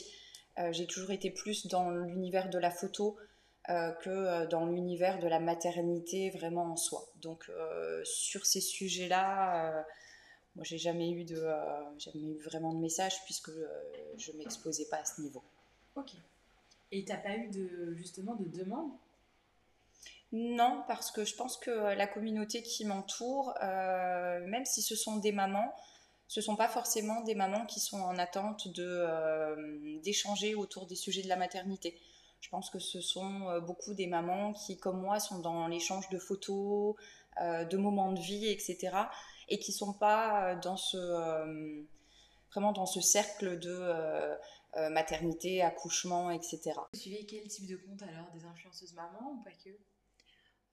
J'ai 0.70 0.86
toujours 0.86 1.10
été 1.10 1.32
plus 1.32 1.66
dans 1.66 1.90
l'univers 1.90 2.50
de 2.50 2.60
la 2.60 2.70
photo 2.70 3.18
que 3.68 4.46
dans 4.46 4.66
l'univers 4.68 5.18
de 5.18 5.28
la 5.28 5.40
maternité 5.40 6.30
vraiment 6.30 6.74
en 6.74 6.76
soi. 6.76 7.10
Donc 7.22 7.50
sur 8.04 8.46
ces 8.46 8.62
sujets-là 8.62 9.84
moi, 10.56 10.64
j'ai 10.64 10.78
jamais 10.78 11.12
eu 11.12 11.24
de, 11.24 11.38
euh, 11.38 11.98
jamais 11.98 12.22
eu 12.22 12.38
vraiment 12.40 12.74
de 12.74 12.80
message 12.80 13.24
puisque 13.26 13.50
euh, 13.50 13.68
je 14.18 14.32
m'exposais 14.34 14.86
pas 14.86 14.98
à 14.98 15.06
ce 15.06 15.22
niveau. 15.22 15.44
Ok. 15.96 16.12
Et 16.92 17.06
t'as 17.06 17.18
pas 17.18 17.36
eu 17.36 17.50
de 17.50 17.94
justement 17.94 18.36
de 18.36 18.46
demande? 18.46 18.92
Non, 20.32 20.84
parce 20.88 21.12
que 21.12 21.24
je 21.24 21.36
pense 21.36 21.58
que 21.58 21.72
la 21.72 22.08
communauté 22.08 22.62
qui 22.62 22.86
m'entoure, 22.86 23.54
euh, 23.64 24.46
même 24.48 24.66
si 24.66 24.82
ce 24.82 24.96
sont 24.96 25.18
des 25.18 25.32
mamans, 25.32 25.74
ce 26.28 26.42
sont 26.42 26.56
pas 26.56 26.68
forcément 26.68 27.22
des 27.22 27.34
mamans 27.34 27.66
qui 27.66 27.80
sont 27.80 28.00
en 28.00 28.18
attente 28.20 28.68
de 28.68 30.00
d'échanger 30.04 30.54
autour 30.54 30.86
des 30.86 30.96
sujets 30.96 31.24
de 31.24 31.28
la 31.28 31.36
maternité. 31.36 32.00
Je 32.42 32.50
pense 32.50 32.70
que 32.70 32.78
ce 32.78 33.02
sont 33.02 33.60
beaucoup 33.62 33.96
des 33.96 34.06
mamans 34.06 34.54
qui, 34.54 34.78
comme 34.78 35.02
moi, 35.02 35.20
sont 35.20 35.40
dans 35.40 35.68
l'échange 35.68 36.08
de 36.10 36.20
photos, 36.20 36.96
de 37.40 37.78
moments 37.78 38.12
de 38.12 38.20
vie, 38.20 38.48
etc. 38.48 38.92
Et 39.50 39.60
qui 39.60 39.72
sont 39.72 39.94
pas 39.94 40.56
dans 40.56 40.78
ce 40.78 41.86
vraiment 42.52 42.72
dans 42.72 42.86
ce 42.86 43.02
cercle 43.02 43.60
de 43.60 44.38
maternité, 44.90 45.62
accouchement, 45.62 46.32
etc. 46.32 46.74
Vous 46.94 47.00
suivez 47.00 47.26
quel 47.26 47.48
type 47.48 47.68
de 47.68 47.76
compte 47.78 48.04
alors 48.04 48.32
Des 48.34 48.46
influenceuses 48.46 48.94
mamans 48.94 49.34
ou 49.40 49.44
pas 49.44 49.52
que? 49.52 49.70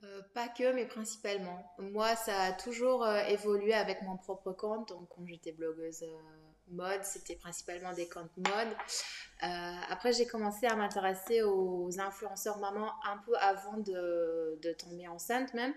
Euh, 0.05 0.23
pas 0.35 0.49
que, 0.49 0.73
mais 0.73 0.87
principalement. 0.87 1.75
Moi, 1.79 2.15
ça 2.17 2.43
a 2.43 2.53
toujours 2.53 3.03
euh, 3.05 3.25
évolué 3.25 3.73
avec 3.73 4.03
mon 4.03 4.17
propre 4.17 4.53
compte. 4.53 4.89
Donc, 4.91 5.09
quand 5.09 5.25
j'étais 5.27 5.53
blogueuse 5.53 6.03
euh, 6.03 6.53
mode, 6.71 7.03
c'était 7.03 7.37
principalement 7.37 7.93
des 7.93 8.09
comptes 8.09 8.37
mode. 8.37 8.77
après, 9.41 10.13
j'ai 10.13 10.27
commencé 10.27 10.67
à 10.67 10.77
m'intéresser 10.77 11.43
aux 11.43 11.91
influenceurs 11.99 12.59
mamans 12.59 12.93
un 13.05 13.19
peu 13.19 13.37
avant 13.37 13.79
de, 13.79 14.59
de 14.63 14.73
tomber 14.73 15.09
enceinte 15.09 15.55
même. 15.55 15.75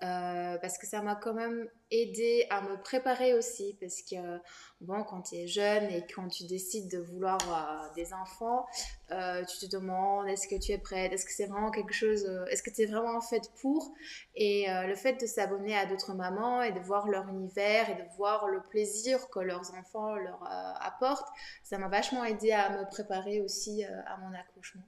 parce 0.00 0.78
que 0.78 0.86
ça 0.86 1.02
m'a 1.02 1.16
quand 1.16 1.34
même 1.34 1.68
aidé 1.90 2.46
à 2.50 2.60
me 2.62 2.80
préparer 2.80 3.34
aussi. 3.34 3.76
Parce 3.80 4.02
que, 4.02 4.38
bon, 4.80 5.04
quand 5.04 5.22
tu 5.22 5.36
es 5.36 5.46
jeune 5.46 5.84
et 5.84 6.06
quand 6.14 6.28
tu 6.28 6.44
décides 6.46 6.90
de 6.90 6.98
vouloir 6.98 7.92
des 7.94 8.12
enfants, 8.12 8.66
euh, 9.10 9.42
tu 9.44 9.66
te 9.66 9.66
demandes 9.74 10.28
est-ce 10.28 10.46
que 10.46 10.60
tu 10.60 10.72
es 10.72 10.78
prête, 10.78 11.12
est-ce 11.12 11.24
que 11.24 11.32
c'est 11.32 11.46
vraiment 11.46 11.70
quelque 11.70 11.94
chose, 11.94 12.26
euh, 12.26 12.44
est-ce 12.46 12.62
que 12.62 12.68
tu 12.68 12.82
es 12.82 12.86
vraiment 12.86 13.22
faite 13.22 13.50
pour? 13.60 13.94
Et 14.34 14.70
euh, 14.70 14.86
le 14.86 14.94
fait 14.94 15.18
de 15.18 15.26
s'abonner 15.26 15.74
à 15.74 15.86
d'autres 15.86 16.12
mamans 16.12 16.62
et 16.62 16.72
de 16.72 16.80
voir 16.80 17.08
leur 17.08 17.26
univers 17.28 17.88
et 17.88 17.94
de 17.94 18.06
voir 18.16 18.48
le 18.48 18.60
plaisir 18.64 19.30
que 19.30 19.38
leurs 19.40 19.72
enfants 19.74 20.14
leur 20.14 20.42
apportent, 20.82 21.28
ça 21.62 21.78
m'a 21.78 21.88
vachement 21.88 22.24
aidé 22.24 22.52
à 22.52 22.68
me 22.70 22.86
préparer 22.86 23.40
aussi 23.40 23.82
à 23.84 24.18
mon 24.18 24.34
accouchement. 24.34 24.84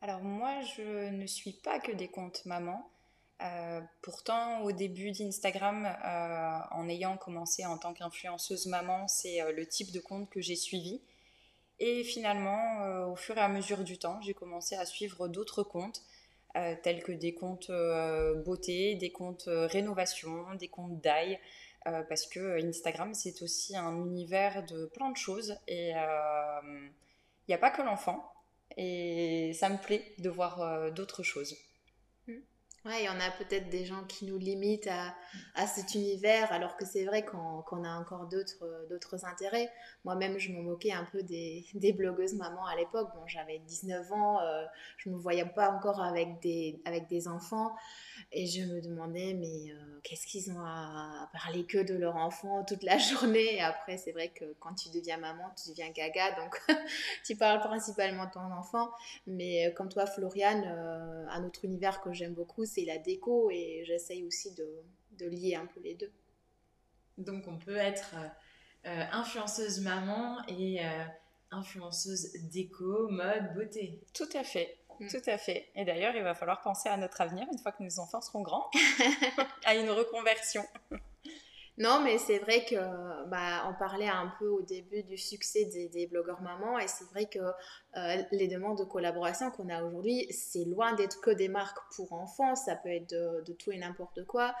Alors 0.00 0.22
moi, 0.22 0.60
je 0.62 1.10
ne 1.10 1.26
suis 1.26 1.52
pas 1.52 1.80
que 1.80 1.92
des 1.92 2.08
comptes 2.08 2.44
mamans. 2.46 2.90
pourtant, 4.02 4.62
au 4.62 4.72
début 4.72 5.10
d'Instagram, 5.12 5.94
en 6.70 6.88
ayant 6.88 7.16
commencé 7.18 7.66
en 7.66 7.76
tant 7.76 7.92
qu'influenceuse 7.92 8.66
maman, 8.66 9.08
c'est 9.08 9.40
le 9.52 9.66
type 9.66 9.92
de 9.92 10.00
compte 10.00 10.30
que 10.30 10.40
j'ai 10.40 10.56
suivi. 10.56 11.02
Et 11.80 12.02
finalement, 12.02 12.82
euh, 12.82 13.06
au 13.06 13.16
fur 13.16 13.36
et 13.36 13.40
à 13.40 13.48
mesure 13.48 13.84
du 13.84 13.98
temps, 13.98 14.20
j'ai 14.20 14.34
commencé 14.34 14.74
à 14.74 14.84
suivre 14.84 15.28
d'autres 15.28 15.62
comptes, 15.62 16.02
euh, 16.56 16.74
tels 16.82 17.02
que 17.02 17.12
des 17.12 17.34
comptes 17.34 17.70
euh, 17.70 18.34
beauté, 18.42 18.96
des 18.96 19.10
comptes 19.10 19.48
rénovation, 19.48 20.54
des 20.54 20.68
comptes 20.68 21.00
d'ail, 21.00 21.38
parce 22.10 22.26
que 22.26 22.62
Instagram, 22.62 23.14
c'est 23.14 23.40
aussi 23.40 23.74
un 23.74 23.96
univers 23.96 24.62
de 24.66 24.84
plein 24.86 25.10
de 25.10 25.16
choses. 25.16 25.56
Et 25.68 25.92
il 25.92 26.90
n'y 27.48 27.54
a 27.54 27.58
pas 27.58 27.70
que 27.70 27.80
l'enfant. 27.80 28.30
Et 28.76 29.54
ça 29.54 29.70
me 29.70 29.78
plaît 29.78 30.12
de 30.18 30.28
voir 30.28 30.92
d'autres 30.92 31.22
choses. 31.22 31.56
Ouais, 32.84 33.02
il 33.02 33.04
y 33.06 33.08
en 33.08 33.20
a 33.20 33.30
peut-être 33.32 33.68
des 33.68 33.84
gens 33.84 34.04
qui 34.04 34.24
nous 34.24 34.38
limitent 34.38 34.86
à, 34.86 35.14
à 35.54 35.66
cet 35.66 35.94
univers, 35.94 36.50
alors 36.52 36.76
que 36.76 36.86
c'est 36.86 37.04
vrai 37.04 37.24
qu'on 37.24 37.84
a 37.84 37.98
encore 37.98 38.28
d'autres 38.28 39.24
intérêts. 39.24 39.70
Moi-même, 40.04 40.38
je 40.38 40.52
me 40.52 40.62
moquais 40.62 40.92
un 40.92 41.04
peu 41.04 41.22
des, 41.22 41.66
des 41.74 41.92
blogueuses 41.92 42.34
mamans 42.34 42.64
à 42.66 42.76
l'époque. 42.76 43.10
Bon, 43.14 43.26
j'avais 43.26 43.58
19 43.58 44.12
ans, 44.12 44.40
euh, 44.40 44.64
je 44.96 45.10
ne 45.10 45.14
me 45.16 45.20
voyais 45.20 45.44
pas 45.44 45.70
encore 45.70 46.00
avec 46.00 46.40
des, 46.40 46.80
avec 46.84 47.08
des 47.08 47.26
enfants. 47.28 47.74
Et 48.32 48.46
je 48.46 48.62
me 48.62 48.80
demandais, 48.80 49.34
mais 49.34 49.72
euh, 49.72 50.00
qu'est-ce 50.02 50.26
qu'ils 50.26 50.50
ont 50.50 50.60
à 50.60 51.28
parler 51.32 51.64
que 51.64 51.78
de 51.78 51.94
leur 51.94 52.16
enfant 52.16 52.64
toute 52.64 52.82
la 52.82 52.98
journée? 52.98 53.56
Et 53.56 53.60
après, 53.60 53.98
c'est 53.98 54.12
vrai 54.12 54.28
que 54.28 54.54
quand 54.60 54.74
tu 54.74 54.90
deviens 54.90 55.18
maman, 55.18 55.50
tu 55.62 55.70
deviens 55.70 55.90
gaga, 55.90 56.32
donc 56.32 56.60
tu 57.24 57.36
parles 57.36 57.60
principalement 57.60 58.26
de 58.26 58.32
ton 58.32 58.40
enfant. 58.40 58.90
Mais 59.26 59.66
euh, 59.66 59.70
comme 59.72 59.88
toi, 59.88 60.06
Floriane, 60.06 60.64
un 61.30 61.44
autre 61.44 61.64
univers 61.64 62.00
que 62.00 62.12
j'aime 62.12 62.34
beaucoup, 62.34 62.64
c'est 62.64 62.84
la 62.84 62.98
déco 62.98 63.50
et 63.50 63.82
j'essaye 63.86 64.24
aussi 64.24 64.54
de, 64.54 64.68
de, 65.18 65.26
lier 65.26 65.54
un 65.54 65.66
peu 65.66 65.80
les 65.80 65.94
deux. 65.94 66.10
Donc 67.18 67.48
on 67.48 67.58
peut 67.58 67.76
être 67.76 68.14
euh, 68.86 69.04
influenceuse 69.12 69.80
maman 69.80 70.38
et 70.46 70.84
euh, 70.84 71.04
influenceuse 71.50 72.32
déco, 72.50 73.08
mode, 73.08 73.54
beauté. 73.54 74.00
Tout 74.14 74.28
à 74.34 74.44
fait. 74.44 74.77
Mm. 75.00 75.08
Tout 75.08 75.30
à 75.30 75.38
fait. 75.38 75.68
Et 75.74 75.84
d'ailleurs, 75.84 76.14
il 76.16 76.22
va 76.22 76.34
falloir 76.34 76.60
penser 76.62 76.88
à 76.88 76.96
notre 76.96 77.20
avenir 77.20 77.46
une 77.52 77.58
fois 77.58 77.72
que 77.72 77.82
nos 77.82 78.00
enfants 78.00 78.20
seront 78.20 78.42
grands, 78.42 78.70
à 79.64 79.74
une 79.74 79.90
reconversion. 79.90 80.64
Non, 81.78 82.00
mais 82.02 82.18
c'est 82.18 82.38
vrai 82.38 82.64
que 82.64 82.74
bah, 83.28 83.64
on 83.68 83.74
parlait 83.78 84.08
un 84.08 84.32
peu 84.38 84.48
au 84.48 84.62
début 84.62 85.04
du 85.04 85.16
succès 85.16 85.64
des, 85.64 86.06
blogueurs 86.08 86.40
mamans 86.40 86.78
et 86.78 86.88
c'est 86.88 87.04
vrai 87.10 87.26
que 87.26 87.38
euh, 87.96 88.22
les 88.32 88.48
demandes 88.48 88.78
de 88.78 88.84
collaboration 88.84 89.50
qu'on 89.50 89.68
a 89.68 89.82
aujourd'hui, 89.82 90.26
c'est 90.30 90.64
loin 90.64 90.94
d'être 90.94 91.20
que 91.20 91.30
des 91.30 91.48
marques 91.48 91.78
pour 91.94 92.12
enfants, 92.12 92.54
ça 92.54 92.76
peut 92.76 92.90
être 92.90 93.10
de, 93.10 93.52
tout 93.52 93.70
et 93.70 93.78
n'importe 93.78 94.24
quoi. 94.24 94.54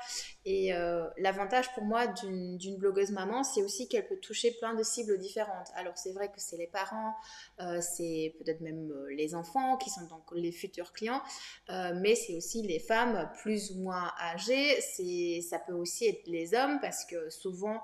Et 0.44 0.74
euh, 0.74 1.08
l'avantage 1.18 1.72
pour 1.74 1.84
moi 1.84 2.06
d'une 2.06 2.76
blogueuse 2.76 3.10
maman, 3.10 3.42
c'est 3.42 3.62
aussi 3.62 3.88
qu'elle 3.88 4.06
peut 4.06 4.18
toucher 4.20 4.52
plein 4.58 4.74
de 4.74 4.82
cibles 4.82 5.18
différentes. 5.18 5.68
Alors 5.74 5.96
c'est 5.96 6.12
vrai 6.12 6.28
que 6.28 6.38
c'est 6.40 6.56
les 6.56 6.66
parents, 6.66 7.14
euh, 7.60 7.80
c'est 7.80 8.34
peut-être 8.38 8.60
même 8.60 8.92
les 9.10 9.34
enfants 9.34 9.76
qui 9.76 9.90
sont 9.90 10.06
donc 10.06 10.22
les 10.32 10.52
futurs 10.52 10.92
clients, 10.92 11.22
mais 11.68 12.14
c'est 12.14 12.36
aussi 12.36 12.62
les 12.62 12.78
femmes 12.78 13.30
plus 13.40 13.72
ou 13.72 13.80
moins 13.80 14.12
âgées, 14.20 14.80
ça 15.42 15.58
peut 15.58 15.74
aussi 15.74 16.06
être 16.06 16.26
les 16.26 16.54
hommes 16.54 16.78
parce 16.80 17.04
que 17.04 17.07
souvent 17.30 17.82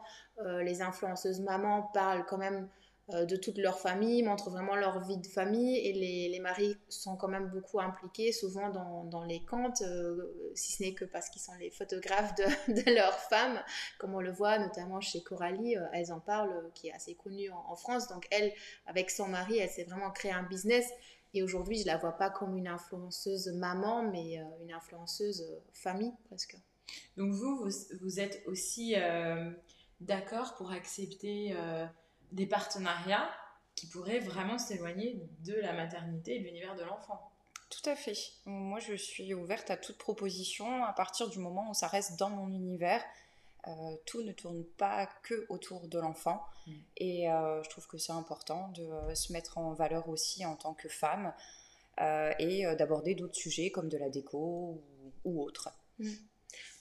les 0.62 0.82
influenceuses 0.82 1.40
mamans 1.40 1.90
parlent 1.94 2.24
quand 2.26 2.38
même 2.38 2.68
euh, 3.10 3.26
de 3.26 3.36
toute 3.36 3.58
leur 3.58 3.78
famille, 3.78 4.22
montrent 4.22 4.48
vraiment 4.48 4.76
leur 4.76 4.98
vie 5.06 5.18
de 5.18 5.26
famille 5.26 5.76
et 5.76 5.92
les, 5.92 6.40
maris 6.40 6.78
sont 6.88 7.16
quand 7.16 7.28
même 7.28 7.48
beaucoup 7.48 7.78
impliqués, 7.78 8.32
souvent 8.32 8.70
dans, 8.70 9.24
les 9.24 9.44
contes, 9.44 9.82
euh, 9.82 10.52
si 10.54 10.72
ce 10.72 10.82
n'est 10.82 10.94
que 10.94 11.04
parce 11.04 11.28
qu'ils 11.28 11.42
sont 11.42 11.52
les 11.60 11.70
photographes 11.70 12.34
de, 12.68 12.94
leurs 12.94 13.18
femmes, 13.18 13.62
comme 13.98 14.14
on 14.14 14.20
le 14.20 14.32
voit 14.32 14.58
notamment 14.58 15.02
chez 15.02 15.22
Coralie, 15.22 15.76
euh, 15.76 15.84
elles 15.92 16.12
en 16.14 16.20
parlent, 16.20 16.70
qui 16.74 16.88
est 16.88 16.92
assez 16.92 17.14
connue 17.14 17.50
en, 17.50 17.76
France. 17.76 18.08
Donc 18.08 18.26
elle, 18.30 18.52
avec 18.86 19.10
son 19.10 19.28
mari, 19.28 19.58
elle 19.58 19.68
s'est 19.68 19.84
vraiment 19.84 20.10
créé 20.10 20.32
un 20.32 20.44
business. 20.44 20.90
Et 21.34 21.42
aujourd'hui, 21.42 21.78
je 21.78 21.86
la 21.86 21.98
vois 21.98 22.16
pas 22.16 22.30
comme 22.30 22.56
une 22.56 22.68
influenceuse 22.68 23.48
maman, 23.48 24.02
mais 24.02 24.40
une 24.62 24.72
influenceuse 24.72 25.44
famille 25.72 26.12
presque. 26.28 26.56
Donc 27.16 27.32
vous, 27.32 27.56
vous, 27.64 27.70
vous 28.00 28.20
êtes 28.20 28.42
aussi 28.46 28.94
d'accord 30.00 30.54
pour 30.56 30.72
accepter 30.72 31.56
des 32.32 32.46
partenariats 32.46 33.30
qui 33.74 33.86
pourraient 33.86 34.20
vraiment 34.20 34.58
s'éloigner 34.58 35.20
de 35.44 35.54
la 35.54 35.72
maternité 35.72 36.36
et 36.36 36.38
de 36.40 36.44
l'univers 36.44 36.76
de 36.76 36.82
l'enfant? 36.82 37.30
Tout 37.70 37.90
à 37.90 37.96
fait. 37.96 38.16
Moi, 38.46 38.78
je 38.78 38.94
suis 38.94 39.34
ouverte 39.34 39.70
à 39.70 39.76
toute 39.76 39.98
proposition 39.98 40.84
à 40.84 40.92
partir 40.92 41.28
du 41.28 41.38
moment 41.38 41.70
où 41.70 41.74
ça 41.74 41.88
reste 41.88 42.18
dans 42.18 42.30
mon 42.30 42.48
univers. 42.52 43.02
Euh, 43.66 43.96
tout 44.04 44.22
ne 44.22 44.32
tourne 44.32 44.62
pas 44.62 45.08
que 45.22 45.46
autour 45.48 45.88
de 45.88 45.98
l'enfant. 45.98 46.44
Mm. 46.66 46.72
Et 46.98 47.30
euh, 47.30 47.62
je 47.62 47.70
trouve 47.70 47.86
que 47.86 47.98
c'est 47.98 48.12
important 48.12 48.68
de 48.68 48.82
euh, 48.82 49.14
se 49.14 49.32
mettre 49.32 49.58
en 49.58 49.72
valeur 49.72 50.08
aussi 50.08 50.44
en 50.44 50.56
tant 50.56 50.74
que 50.74 50.88
femme 50.88 51.32
et 52.40 52.64
d'aborder 52.76 53.14
d'autres 53.14 53.36
sujets 53.36 53.70
comme 53.70 53.88
de 53.88 53.96
la 53.96 54.10
déco 54.10 54.38
ou, 54.38 54.82
ou 55.24 55.42
autres. 55.44 55.70
Mm. 56.00 56.10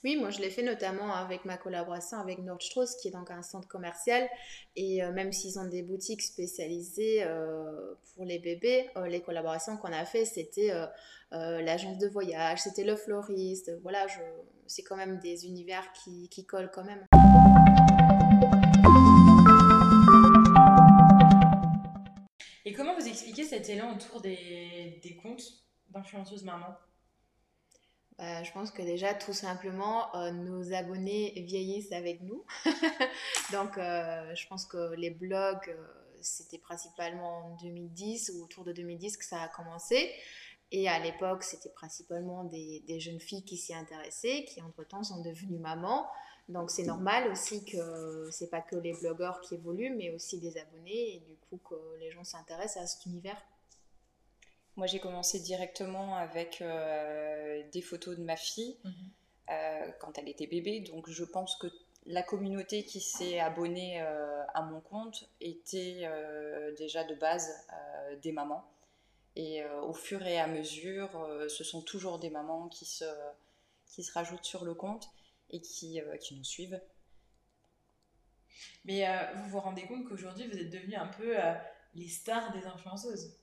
Oui, 0.04 0.16
moi 0.16 0.28
je 0.28 0.38
l'ai 0.40 0.50
fait 0.50 0.62
notamment 0.62 1.14
avec 1.14 1.46
ma 1.46 1.56
collaboration 1.56 2.18
avec 2.18 2.38
Nordstrauss, 2.40 2.94
qui 2.96 3.08
est 3.08 3.10
donc 3.10 3.30
un 3.30 3.40
centre 3.40 3.66
commercial. 3.66 4.28
Et 4.76 5.02
euh, 5.02 5.10
même 5.12 5.32
s'ils 5.32 5.58
ont 5.58 5.64
des 5.64 5.82
boutiques 5.82 6.20
spécialisées 6.20 7.24
euh, 7.24 7.94
pour 8.14 8.26
les 8.26 8.38
bébés, 8.38 8.90
euh, 8.98 9.06
les 9.06 9.22
collaborations 9.22 9.78
qu'on 9.78 9.92
a 9.94 10.04
fait, 10.04 10.26
c'était 10.26 10.70
l'agence 11.30 11.96
de 11.96 12.06
voyage, 12.06 12.60
c'était 12.60 12.84
le 12.84 12.96
floriste. 12.96 13.72
Voilà, 13.82 14.06
c'est 14.66 14.82
quand 14.82 14.96
même 14.96 15.18
des 15.20 15.46
univers 15.46 15.90
qui, 15.94 16.28
collent 16.46 16.70
quand 16.70 16.84
même. 16.84 17.06
Et 22.66 22.74
comment 22.74 22.94
vous 22.94 23.08
expliquez 23.08 23.44
cet 23.44 23.70
élan 23.70 23.94
autour 23.94 24.20
des, 24.20 25.00
des 25.02 25.16
comptes 25.16 25.64
d'influenceuses 25.88 26.44
maman? 26.44 26.76
Bah, 28.18 28.44
je 28.44 28.52
pense 28.52 28.70
que 28.70 28.82
déjà, 28.82 29.12
tout 29.12 29.32
simplement, 29.32 30.14
euh, 30.14 30.30
nos 30.30 30.72
abonnés 30.72 31.32
vieillissent 31.36 31.92
avec 31.92 32.22
nous. 32.22 32.44
Donc, 33.52 33.76
euh, 33.76 34.34
je 34.34 34.46
pense 34.46 34.66
que 34.66 34.94
les 34.94 35.10
blogs, 35.10 35.68
euh, 35.68 35.86
c'était 36.20 36.58
principalement 36.58 37.46
en 37.46 37.56
2010 37.56 38.32
ou 38.34 38.44
autour 38.44 38.64
de 38.64 38.72
2010 38.72 39.16
que 39.16 39.24
ça 39.24 39.42
a 39.42 39.48
commencé. 39.48 40.12
Et 40.70 40.88
à 40.88 40.98
l'époque, 41.00 41.42
c'était 41.42 41.70
principalement 41.70 42.44
des, 42.44 43.00
jeunes 43.00 43.20
filles 43.20 43.44
qui 43.44 43.56
s'y 43.56 43.74
intéressaient, 43.74 44.44
qui 44.44 44.62
entre-temps 44.62 45.02
sont 45.02 45.20
devenues 45.20 45.58
mamans. 45.58 46.06
Donc, 46.48 46.70
c'est 46.70 46.84
normal 46.84 47.30
aussi 47.32 47.64
que 47.64 48.28
c'est 48.30 48.50
pas 48.50 48.60
que 48.60 48.76
les 48.76 48.92
blogueurs 48.92 49.40
qui 49.40 49.54
évoluent, 49.54 49.94
mais 49.96 50.10
aussi 50.10 50.38
des 50.38 50.56
abonnés, 50.56 51.16
et 51.16 51.20
du 51.20 51.36
coup, 51.48 51.58
que 51.68 51.74
les 51.98 52.10
gens 52.12 52.24
s'intéressent 52.24 52.82
à 52.82 52.86
cet 52.86 53.06
univers. 53.06 53.40
Moi, 54.76 54.88
j'ai 54.88 54.98
commencé 54.98 55.38
directement 55.38 56.16
avec 56.16 56.60
euh, 56.60 57.62
des 57.70 57.80
photos 57.80 58.16
de 58.16 58.24
ma 58.24 58.36
fille 58.36 58.76
mhm. 58.82 58.92
euh, 59.50 59.92
quand 60.00 60.18
elle 60.18 60.28
était 60.28 60.48
bébé. 60.48 60.80
Donc, 60.80 61.08
je 61.08 61.24
pense 61.24 61.56
que 61.56 61.68
la 62.06 62.22
communauté 62.22 62.84
qui 62.84 63.00
s'est 63.00 63.38
abonnée 63.38 64.02
euh, 64.02 64.44
à 64.52 64.62
mon 64.62 64.80
compte 64.80 65.28
était 65.40 66.08
déjà 66.76 67.04
de 67.04 67.14
base 67.14 67.50
des 68.22 68.32
mamans. 68.32 68.68
Et 69.36 69.64
au 69.82 69.94
fur 69.94 70.24
et 70.26 70.38
à 70.38 70.46
mesure, 70.46 71.10
ce 71.48 71.64
sont 71.64 71.80
toujours 71.80 72.18
des 72.18 72.30
mamans 72.30 72.68
qui 72.68 72.84
se, 72.84 73.04
qui 73.86 74.04
se 74.04 74.12
rajoutent 74.12 74.44
sur 74.44 74.64
le 74.64 74.74
compte 74.74 75.08
et 75.50 75.60
qui, 75.60 76.00
qui 76.20 76.36
nous 76.36 76.44
suivent. 76.44 76.80
Mais 78.84 79.06
vous 79.36 79.48
vous 79.48 79.60
rendez 79.60 79.86
compte 79.86 80.06
qu'aujourd'hui, 80.06 80.46
vous 80.46 80.58
êtes 80.58 80.70
devenus 80.70 80.98
un 80.98 81.08
peu 81.08 81.34
les 81.94 82.08
stars 82.08 82.52
des 82.52 82.66
influenceuses 82.66 83.34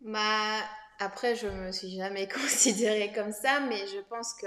bah, 0.00 0.60
Après, 0.98 1.34
je 1.34 1.46
me 1.46 1.72
suis 1.72 1.96
jamais 1.96 2.28
considérée 2.40 3.12
comme 3.12 3.32
ça, 3.32 3.60
mais 3.60 3.86
je 3.86 4.00
pense 4.08 4.34
que 4.34 4.46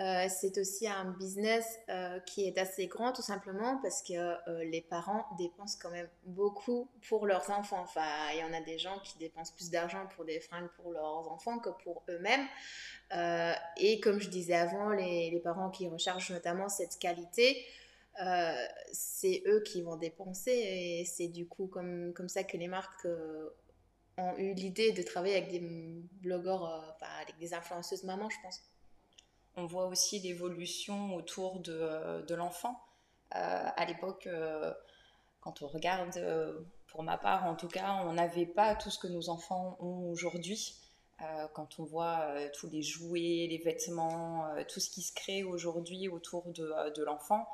euh, 0.00 0.26
c'est 0.28 0.58
aussi 0.58 0.88
un 0.88 1.04
business 1.04 1.78
euh, 1.88 2.18
qui 2.20 2.48
est 2.48 2.58
assez 2.58 2.88
grand 2.88 3.12
tout 3.12 3.22
simplement 3.22 3.78
parce 3.80 4.02
que 4.02 4.12
euh, 4.14 4.64
les 4.64 4.80
parents 4.80 5.24
dépensent 5.38 5.78
quand 5.80 5.90
même 5.90 6.08
beaucoup 6.26 6.88
pour 7.08 7.26
leurs 7.26 7.48
enfants. 7.50 7.80
Enfin, 7.80 8.02
il 8.32 8.40
y 8.40 8.44
en 8.44 8.52
a 8.52 8.60
des 8.60 8.76
gens 8.76 8.98
qui 9.04 9.18
dépensent 9.18 9.54
plus 9.54 9.70
d'argent 9.70 10.08
pour 10.16 10.24
des 10.24 10.40
fringues 10.40 10.68
pour 10.76 10.90
leurs 10.90 11.30
enfants 11.30 11.60
que 11.60 11.70
pour 11.84 12.02
eux-mêmes. 12.08 12.46
et 13.76 14.00
comme 14.00 14.20
je 14.20 14.28
disais 14.28 14.54
avant, 14.54 14.88
les, 14.88 15.30
les, 15.30 15.40
parents 15.40 15.70
qui 15.70 15.86
recherchent 15.86 16.32
notamment 16.32 16.68
cette 16.68 16.98
qualité, 16.98 17.64
c'est 18.92 19.44
eux 19.46 19.62
qui 19.64 19.82
vont 19.82 19.96
dépenser 19.96 20.50
et 20.50 21.04
c'est 21.04 21.28
du 21.28 21.46
coup 21.46 21.68
comme, 21.68 22.12
comme 22.14 22.28
ça 22.28 22.42
que 22.42 22.56
les 22.56 22.68
marques 22.68 23.06
ont 24.18 24.36
eu 24.36 24.54
l'idée 24.54 24.92
de 24.92 25.02
travailler 25.02 25.36
avec 25.36 25.50
des 25.50 25.60
blogueurs, 26.22 26.62
enfin, 26.94 27.12
avec 27.22 27.38
des 27.38 27.54
influenceuses 27.54 28.04
mamans, 28.04 28.30
je 28.30 28.36
pense 28.42 28.62
on 29.56 29.66
voit 29.66 29.86
aussi 29.86 30.18
l'évolution 30.18 31.14
autour 31.14 31.60
de, 31.60 31.72
euh, 31.72 32.22
de 32.22 32.34
l'enfant. 32.34 32.80
Euh, 33.34 33.68
à 33.76 33.84
l'époque, 33.84 34.26
euh, 34.26 34.72
quand 35.40 35.62
on 35.62 35.66
regarde, 35.66 36.18
pour 36.88 37.02
ma 37.02 37.18
part 37.18 37.44
en 37.46 37.54
tout 37.54 37.68
cas, 37.68 38.00
on 38.04 38.14
n'avait 38.14 38.46
pas 38.46 38.74
tout 38.74 38.90
ce 38.90 38.98
que 38.98 39.08
nos 39.08 39.28
enfants 39.28 39.76
ont 39.80 40.10
aujourd'hui. 40.10 40.76
quand 41.52 41.78
on 41.78 41.84
voit 41.84 42.34
tous 42.54 42.68
les 42.70 42.82
jouets, 42.82 43.46
les 43.48 43.60
vêtements, 43.62 44.46
tout 44.68 44.80
ce 44.80 44.90
qui 44.90 45.02
se 45.02 45.12
crée 45.12 45.44
aujourd'hui 45.44 46.08
autour 46.08 46.44
de, 46.52 46.92
de 46.94 47.04
l'enfant, 47.04 47.46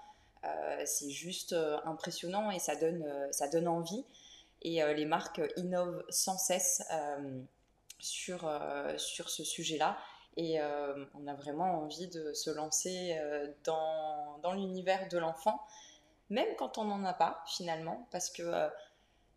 c'est 0.84 1.10
juste 1.10 1.52
impressionnant 1.84 2.52
et 2.52 2.60
ça 2.60 2.76
donne, 2.76 3.04
ça 3.32 3.48
donne 3.48 3.66
envie. 3.66 4.04
Et 4.62 4.82
les 4.94 5.06
marques 5.06 5.40
innovent 5.56 6.04
sans 6.10 6.36
cesse 6.36 6.82
sur, 7.98 8.50
sur 8.98 9.30
ce 9.30 9.44
sujet-là. 9.44 9.96
Et 10.36 10.60
euh, 10.60 11.04
on 11.14 11.26
a 11.26 11.34
vraiment 11.34 11.82
envie 11.82 12.08
de 12.08 12.32
se 12.32 12.50
lancer 12.50 13.16
euh, 13.18 13.48
dans, 13.64 14.38
dans 14.42 14.52
l'univers 14.52 15.08
de 15.08 15.18
l'enfant, 15.18 15.60
même 16.28 16.48
quand 16.56 16.78
on 16.78 16.84
n'en 16.84 17.04
a 17.04 17.12
pas 17.12 17.42
finalement, 17.46 18.06
parce 18.10 18.30
que 18.30 18.42
euh, 18.42 18.68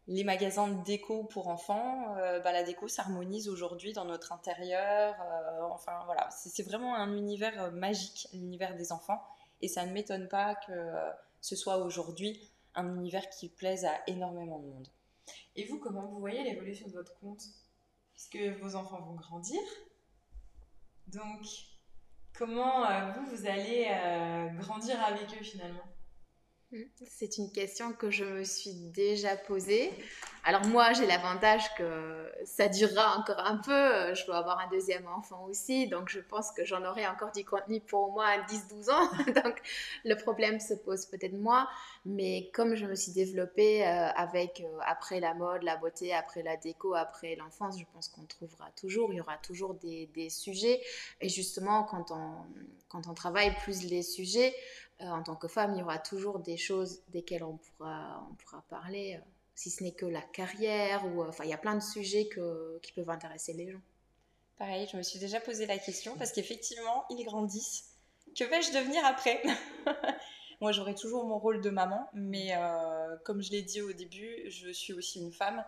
les 0.08 0.24
magasins 0.24 0.68
de 0.68 0.84
déco 0.84 1.24
pour 1.24 1.48
enfants, 1.48 2.16
bah, 2.44 2.52
la 2.52 2.64
déco 2.64 2.90
s'harmonise 2.90 3.48
aujourd'hui 3.48 3.94
dans 3.94 4.04
notre 4.04 4.34
intérieur. 4.34 5.16
enfin 5.72 6.02
voilà, 6.06 6.30
c'est 6.30 6.64
vraiment 6.64 6.94
un 6.94 7.16
univers 7.16 7.72
magique, 7.72 8.28
l'univers 8.34 8.76
des 8.76 8.92
enfants. 8.92 9.24
Et 9.62 9.70
ça 9.70 9.86
ne 9.86 9.94
m'étonne 9.94 10.28
pas 10.28 10.56
que 10.56 10.74
ce 11.40 11.56
soit 11.56 11.78
aujourd'hui 11.78 12.52
un 12.76 12.94
univers 12.96 13.30
qui 13.30 13.48
plaise 13.48 13.86
à 13.86 13.94
énormément 14.08 14.60
de 14.60 14.66
monde. 14.66 14.90
Et 15.56 15.66
vous, 15.66 15.80
comment 15.80 16.08
vous 16.08 16.20
voyez 16.20 16.44
l'évolution 16.44 16.88
de 16.88 16.94
votre 16.94 17.18
compte? 17.20 17.42
Est-ce 18.16 18.30
que 18.30 18.60
vos 18.60 18.76
enfants 18.76 19.02
vont 19.02 19.16
grandir. 19.16 19.60
Donc, 21.08 21.46
comment 22.34 22.86
euh, 22.86 23.12
vous, 23.12 23.36
vous 23.36 23.46
allez 23.46 23.88
euh, 23.90 24.50
grandir 24.56 25.02
avec 25.02 25.34
eux 25.34 25.44
finalement? 25.44 25.93
C'est 27.08 27.38
une 27.38 27.52
question 27.52 27.94
que 27.94 28.10
je 28.10 28.24
me 28.24 28.44
suis 28.44 28.74
déjà 28.74 29.36
posée. 29.36 29.92
Alors 30.46 30.66
moi, 30.66 30.92
j'ai 30.92 31.06
l'avantage 31.06 31.74
que 31.76 32.32
ça 32.46 32.68
durera 32.68 33.18
encore 33.18 33.40
un 33.40 33.58
peu. 33.58 34.14
Je 34.14 34.26
dois 34.26 34.38
avoir 34.38 34.60
un 34.60 34.68
deuxième 34.70 35.08
enfant 35.08 35.46
aussi, 35.46 35.88
donc 35.88 36.10
je 36.10 36.20
pense 36.20 36.52
que 36.52 36.66
j'en 36.66 36.84
aurai 36.84 37.08
encore 37.08 37.32
du 37.32 37.46
contenu 37.46 37.80
pour 37.80 38.12
moi 38.12 38.26
à 38.26 38.40
10-12 38.40 38.92
ans. 38.92 39.10
donc 39.44 39.62
le 40.04 40.16
problème 40.16 40.60
se 40.60 40.74
pose 40.74 41.06
peut-être 41.06 41.34
moi, 41.34 41.70
mais 42.06 42.50
comme 42.54 42.76
je 42.76 42.86
me 42.86 42.96
suis 42.96 43.14
développée 43.14 43.88
euh, 43.88 44.10
avec 44.16 44.62
euh, 44.62 44.80
après 44.86 45.20
la 45.20 45.34
mode, 45.34 45.64
la 45.64 45.78
beauté, 45.78 46.14
après 46.14 46.44
la 46.44 46.58
déco, 46.58 46.94
après 46.94 47.36
l'enfance, 47.36 47.80
je 47.80 47.86
pense 47.94 48.10
qu'on 48.10 48.26
trouvera 48.26 48.70
toujours, 48.72 49.14
il 49.14 49.18
y 49.18 49.22
aura 49.22 49.38
toujours 49.38 49.76
des, 49.76 50.10
sujets. 50.30 50.82
Et 51.22 51.30
justement, 51.30 51.84
quand 51.84 52.12
on 53.08 53.14
travaille 53.14 53.56
plus 53.64 53.84
les 53.84 54.04
sujets, 54.04 54.54
euh, 55.04 55.08
en 55.08 55.24
tant 55.24 55.36
que 55.36 55.48
femme, 55.48 55.74
il 55.76 55.80
y 55.80 55.84
aura 55.84 56.00
toujours 56.00 56.40
des 56.40 56.58
choses 56.58 57.02
desquelles 57.10 57.44
on 57.44 57.58
pourra, 57.58 58.28
on 58.32 58.36
pourra 58.36 58.64
parler 58.70 59.20
si 59.56 59.70
ce 59.70 59.84
n'est 59.84 59.94
que 59.94 60.06
la 60.06 60.22
carrière, 60.22 61.06
ou 61.06 61.24
enfin 61.24 61.44
il 61.44 61.50
y 61.52 61.54
a 61.54 61.58
plein 61.58 61.76
de 61.76 61.84
sujets 61.84 62.28
qui 62.82 62.92
peuvent 62.94 63.10
intéresser 63.10 63.54
les 63.54 63.72
gens. 63.72 63.82
Pareil, 64.58 64.88
je 64.92 64.98
me 64.98 65.04
suis 65.04 65.20
déjà 65.20 65.40
posé 65.40 65.66
la 65.66 65.78
question 65.78 66.16
parce 66.18 66.32
qu'effectivement, 66.32 67.06
ils 67.10 67.24
grandissent. 67.26 67.90
Que 68.38 68.46
vais-je 68.46 68.72
devenir 68.72 69.06
après 69.06 69.42
Moi, 70.62 70.72
j'aurai 70.72 70.96
toujours 70.96 71.26
mon 71.26 71.40
rôle 71.40 71.62
de 71.62 71.70
maman, 71.70 72.08
mais 72.14 72.56
euh, 72.56 73.18
comme 73.26 73.42
je 73.42 73.52
l'ai 73.52 73.64
dit 73.64 73.82
au 73.82 73.92
début, 73.92 74.50
je 74.50 74.72
suis 74.72 74.94
aussi 74.94 75.20
une 75.20 75.34
femme 75.34 75.64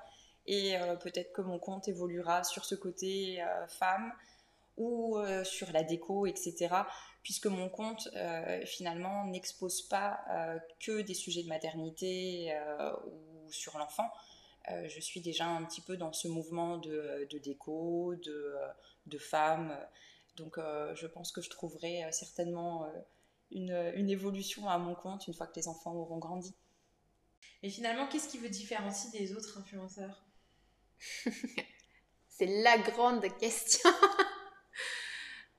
et 0.48 0.78
euh, 0.78 0.96
peut-être 0.96 1.34
que 1.34 1.42
mon 1.42 1.60
compte 1.60 1.88
évoluera 1.88 2.44
sur 2.44 2.64
ce 2.66 2.76
côté 2.76 3.42
euh, 3.42 3.68
femme 3.68 4.14
ou 4.78 5.18
sur 5.44 5.72
la 5.72 5.84
déco, 5.84 6.26
etc. 6.26 6.76
Puisque 7.24 7.48
mon 7.48 7.70
compte, 7.70 8.10
finalement, 8.66 9.26
n'expose 9.26 9.84
pas 9.84 10.20
que 10.80 11.02
des 11.02 11.14
sujets 11.14 11.44
de 11.44 11.50
maternité 11.50 12.54
ou 13.06 13.50
sur 13.52 13.78
l'enfant, 13.78 14.10
euh, 14.72 14.88
je 14.90 15.00
suis 15.00 15.22
déjà 15.22 15.46
un 15.46 15.64
petit 15.64 15.82
peu 15.82 15.96
dans 15.98 16.12
ce 16.12 16.28
mouvement 16.28 16.78
de, 16.78 17.28
déco, 17.44 18.16
de, 18.16 18.56
de 19.06 19.18
femmes. 19.18 19.78
Donc 20.38 20.58
euh, 20.58 20.94
je 20.96 21.08
pense 21.08 21.32
que 21.32 21.42
je 21.42 21.50
trouverai 21.50 22.04
euh, 22.04 22.12
certainement 22.12 22.88
une, 23.52 24.10
évolution 24.10 24.68
à 24.68 24.78
mon 24.78 24.96
compte 24.96 25.28
une 25.28 25.34
fois 25.34 25.48
que 25.48 25.56
les 25.56 25.68
enfants 25.68 25.94
auront 25.94 26.18
grandi. 26.18 26.56
Et 27.64 27.70
finalement, 27.70 28.08
qu'est-ce 28.08 28.28
qui 28.28 28.38
vous 28.38 28.48
différencie 28.48 29.12
des 29.12 29.34
autres 29.34 29.58
influenceurs? 29.58 30.26
C'est 32.28 32.64
la 32.64 32.78
grande 32.80 33.26
question. 33.38 33.90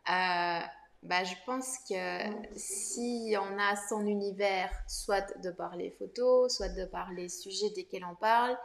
Bah, 0.06 1.24
je 1.24 1.34
pense 1.44 1.78
que 1.88 2.56
si 2.56 3.34
on 3.38 3.58
a 3.58 3.76
son 3.88 4.06
univers, 4.06 4.70
soit 4.88 5.36
de 5.38 5.50
par 5.50 5.76
les 5.76 5.90
photos, 5.90 6.54
soit 6.54 6.68
de 6.68 6.84
par 6.84 7.12
les 7.12 7.28
sujets 7.28 7.70
desquels 7.70 8.04
on 8.04 8.16
parle, 8.16 8.56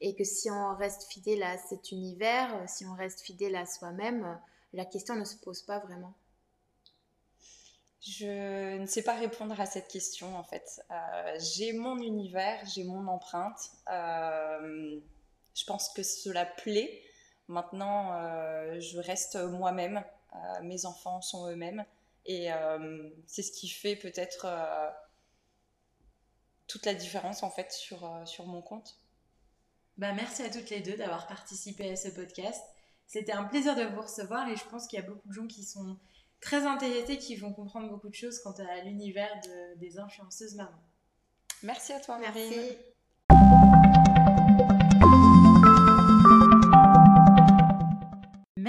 et 0.00 0.14
que 0.14 0.24
si 0.24 0.50
on 0.50 0.74
reste 0.76 1.04
fidèle 1.12 1.42
à 1.42 1.58
cet 1.58 1.92
univers, 1.92 2.68
si 2.68 2.84
on 2.86 2.94
reste 2.94 3.20
fidèle 3.20 3.56
à 3.56 3.66
soi-même, 3.66 4.38
la 4.72 4.84
question 4.84 5.14
ne 5.16 5.24
se 5.24 5.36
pose 5.36 5.62
pas 5.62 5.78
vraiment. 5.78 6.14
Je 8.00 8.78
ne 8.78 8.86
sais 8.86 9.02
pas 9.02 9.14
répondre 9.14 9.58
à 9.60 9.66
cette 9.66 9.86
question 9.86 10.36
en 10.36 10.42
fait. 10.42 10.82
Euh, 10.90 11.38
j'ai 11.38 11.72
mon 11.72 11.98
univers, 11.98 12.60
j'ai 12.74 12.82
mon 12.82 13.06
empreinte. 13.06 13.70
Euh, 13.92 14.98
je 15.54 15.64
pense 15.64 15.88
que 15.90 16.02
cela 16.02 16.44
plaît. 16.44 17.00
Maintenant, 17.48 18.12
euh, 18.14 18.80
je 18.80 18.98
reste 18.98 19.36
moi-même. 19.36 20.04
Euh, 20.34 20.62
mes 20.62 20.86
enfants 20.86 21.20
sont 21.20 21.48
eux-mêmes. 21.48 21.84
Et 22.24 22.52
euh, 22.52 23.10
c'est 23.26 23.42
ce 23.42 23.52
qui 23.52 23.68
fait 23.68 23.96
peut-être 23.96 24.46
euh, 24.46 24.88
toute 26.68 26.86
la 26.86 26.94
différence 26.94 27.42
en 27.42 27.50
fait 27.50 27.72
sur, 27.72 28.08
sur 28.26 28.46
mon 28.46 28.62
compte. 28.62 28.98
Bah, 29.98 30.12
merci 30.12 30.42
à 30.42 30.50
toutes 30.50 30.70
les 30.70 30.80
deux 30.80 30.96
d'avoir 30.96 31.26
participé 31.26 31.90
à 31.90 31.96
ce 31.96 32.08
podcast. 32.08 32.62
C'était 33.06 33.32
un 33.32 33.44
plaisir 33.44 33.74
de 33.76 33.82
vous 33.82 34.00
recevoir 34.00 34.48
et 34.48 34.56
je 34.56 34.64
pense 34.64 34.86
qu'il 34.86 34.98
y 34.98 35.02
a 35.02 35.06
beaucoup 35.06 35.28
de 35.28 35.34
gens 35.34 35.46
qui 35.46 35.64
sont 35.64 35.98
très 36.40 36.64
intéressés, 36.64 37.18
qui 37.18 37.36
vont 37.36 37.52
comprendre 37.52 37.88
beaucoup 37.90 38.08
de 38.08 38.14
choses 38.14 38.40
quant 38.40 38.52
à 38.52 38.82
l'univers 38.84 39.30
de, 39.44 39.78
des 39.78 39.98
influenceuses 39.98 40.54
mamans. 40.54 40.70
Merci 41.62 41.92
à 41.92 42.00
toi, 42.00 42.18
Marine. 42.18 42.76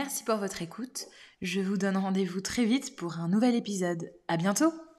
Merci 0.03 0.25
pour 0.25 0.35
votre 0.35 0.61
écoute. 0.61 1.05
Je 1.41 1.61
vous 1.61 1.77
donne 1.77 1.95
rendez-vous 1.95 2.41
très 2.41 2.65
vite 2.65 2.97
pour 2.97 3.19
un 3.19 3.29
nouvel 3.29 3.55
épisode. 3.55 4.11
À 4.27 4.35
bientôt! 4.35 4.73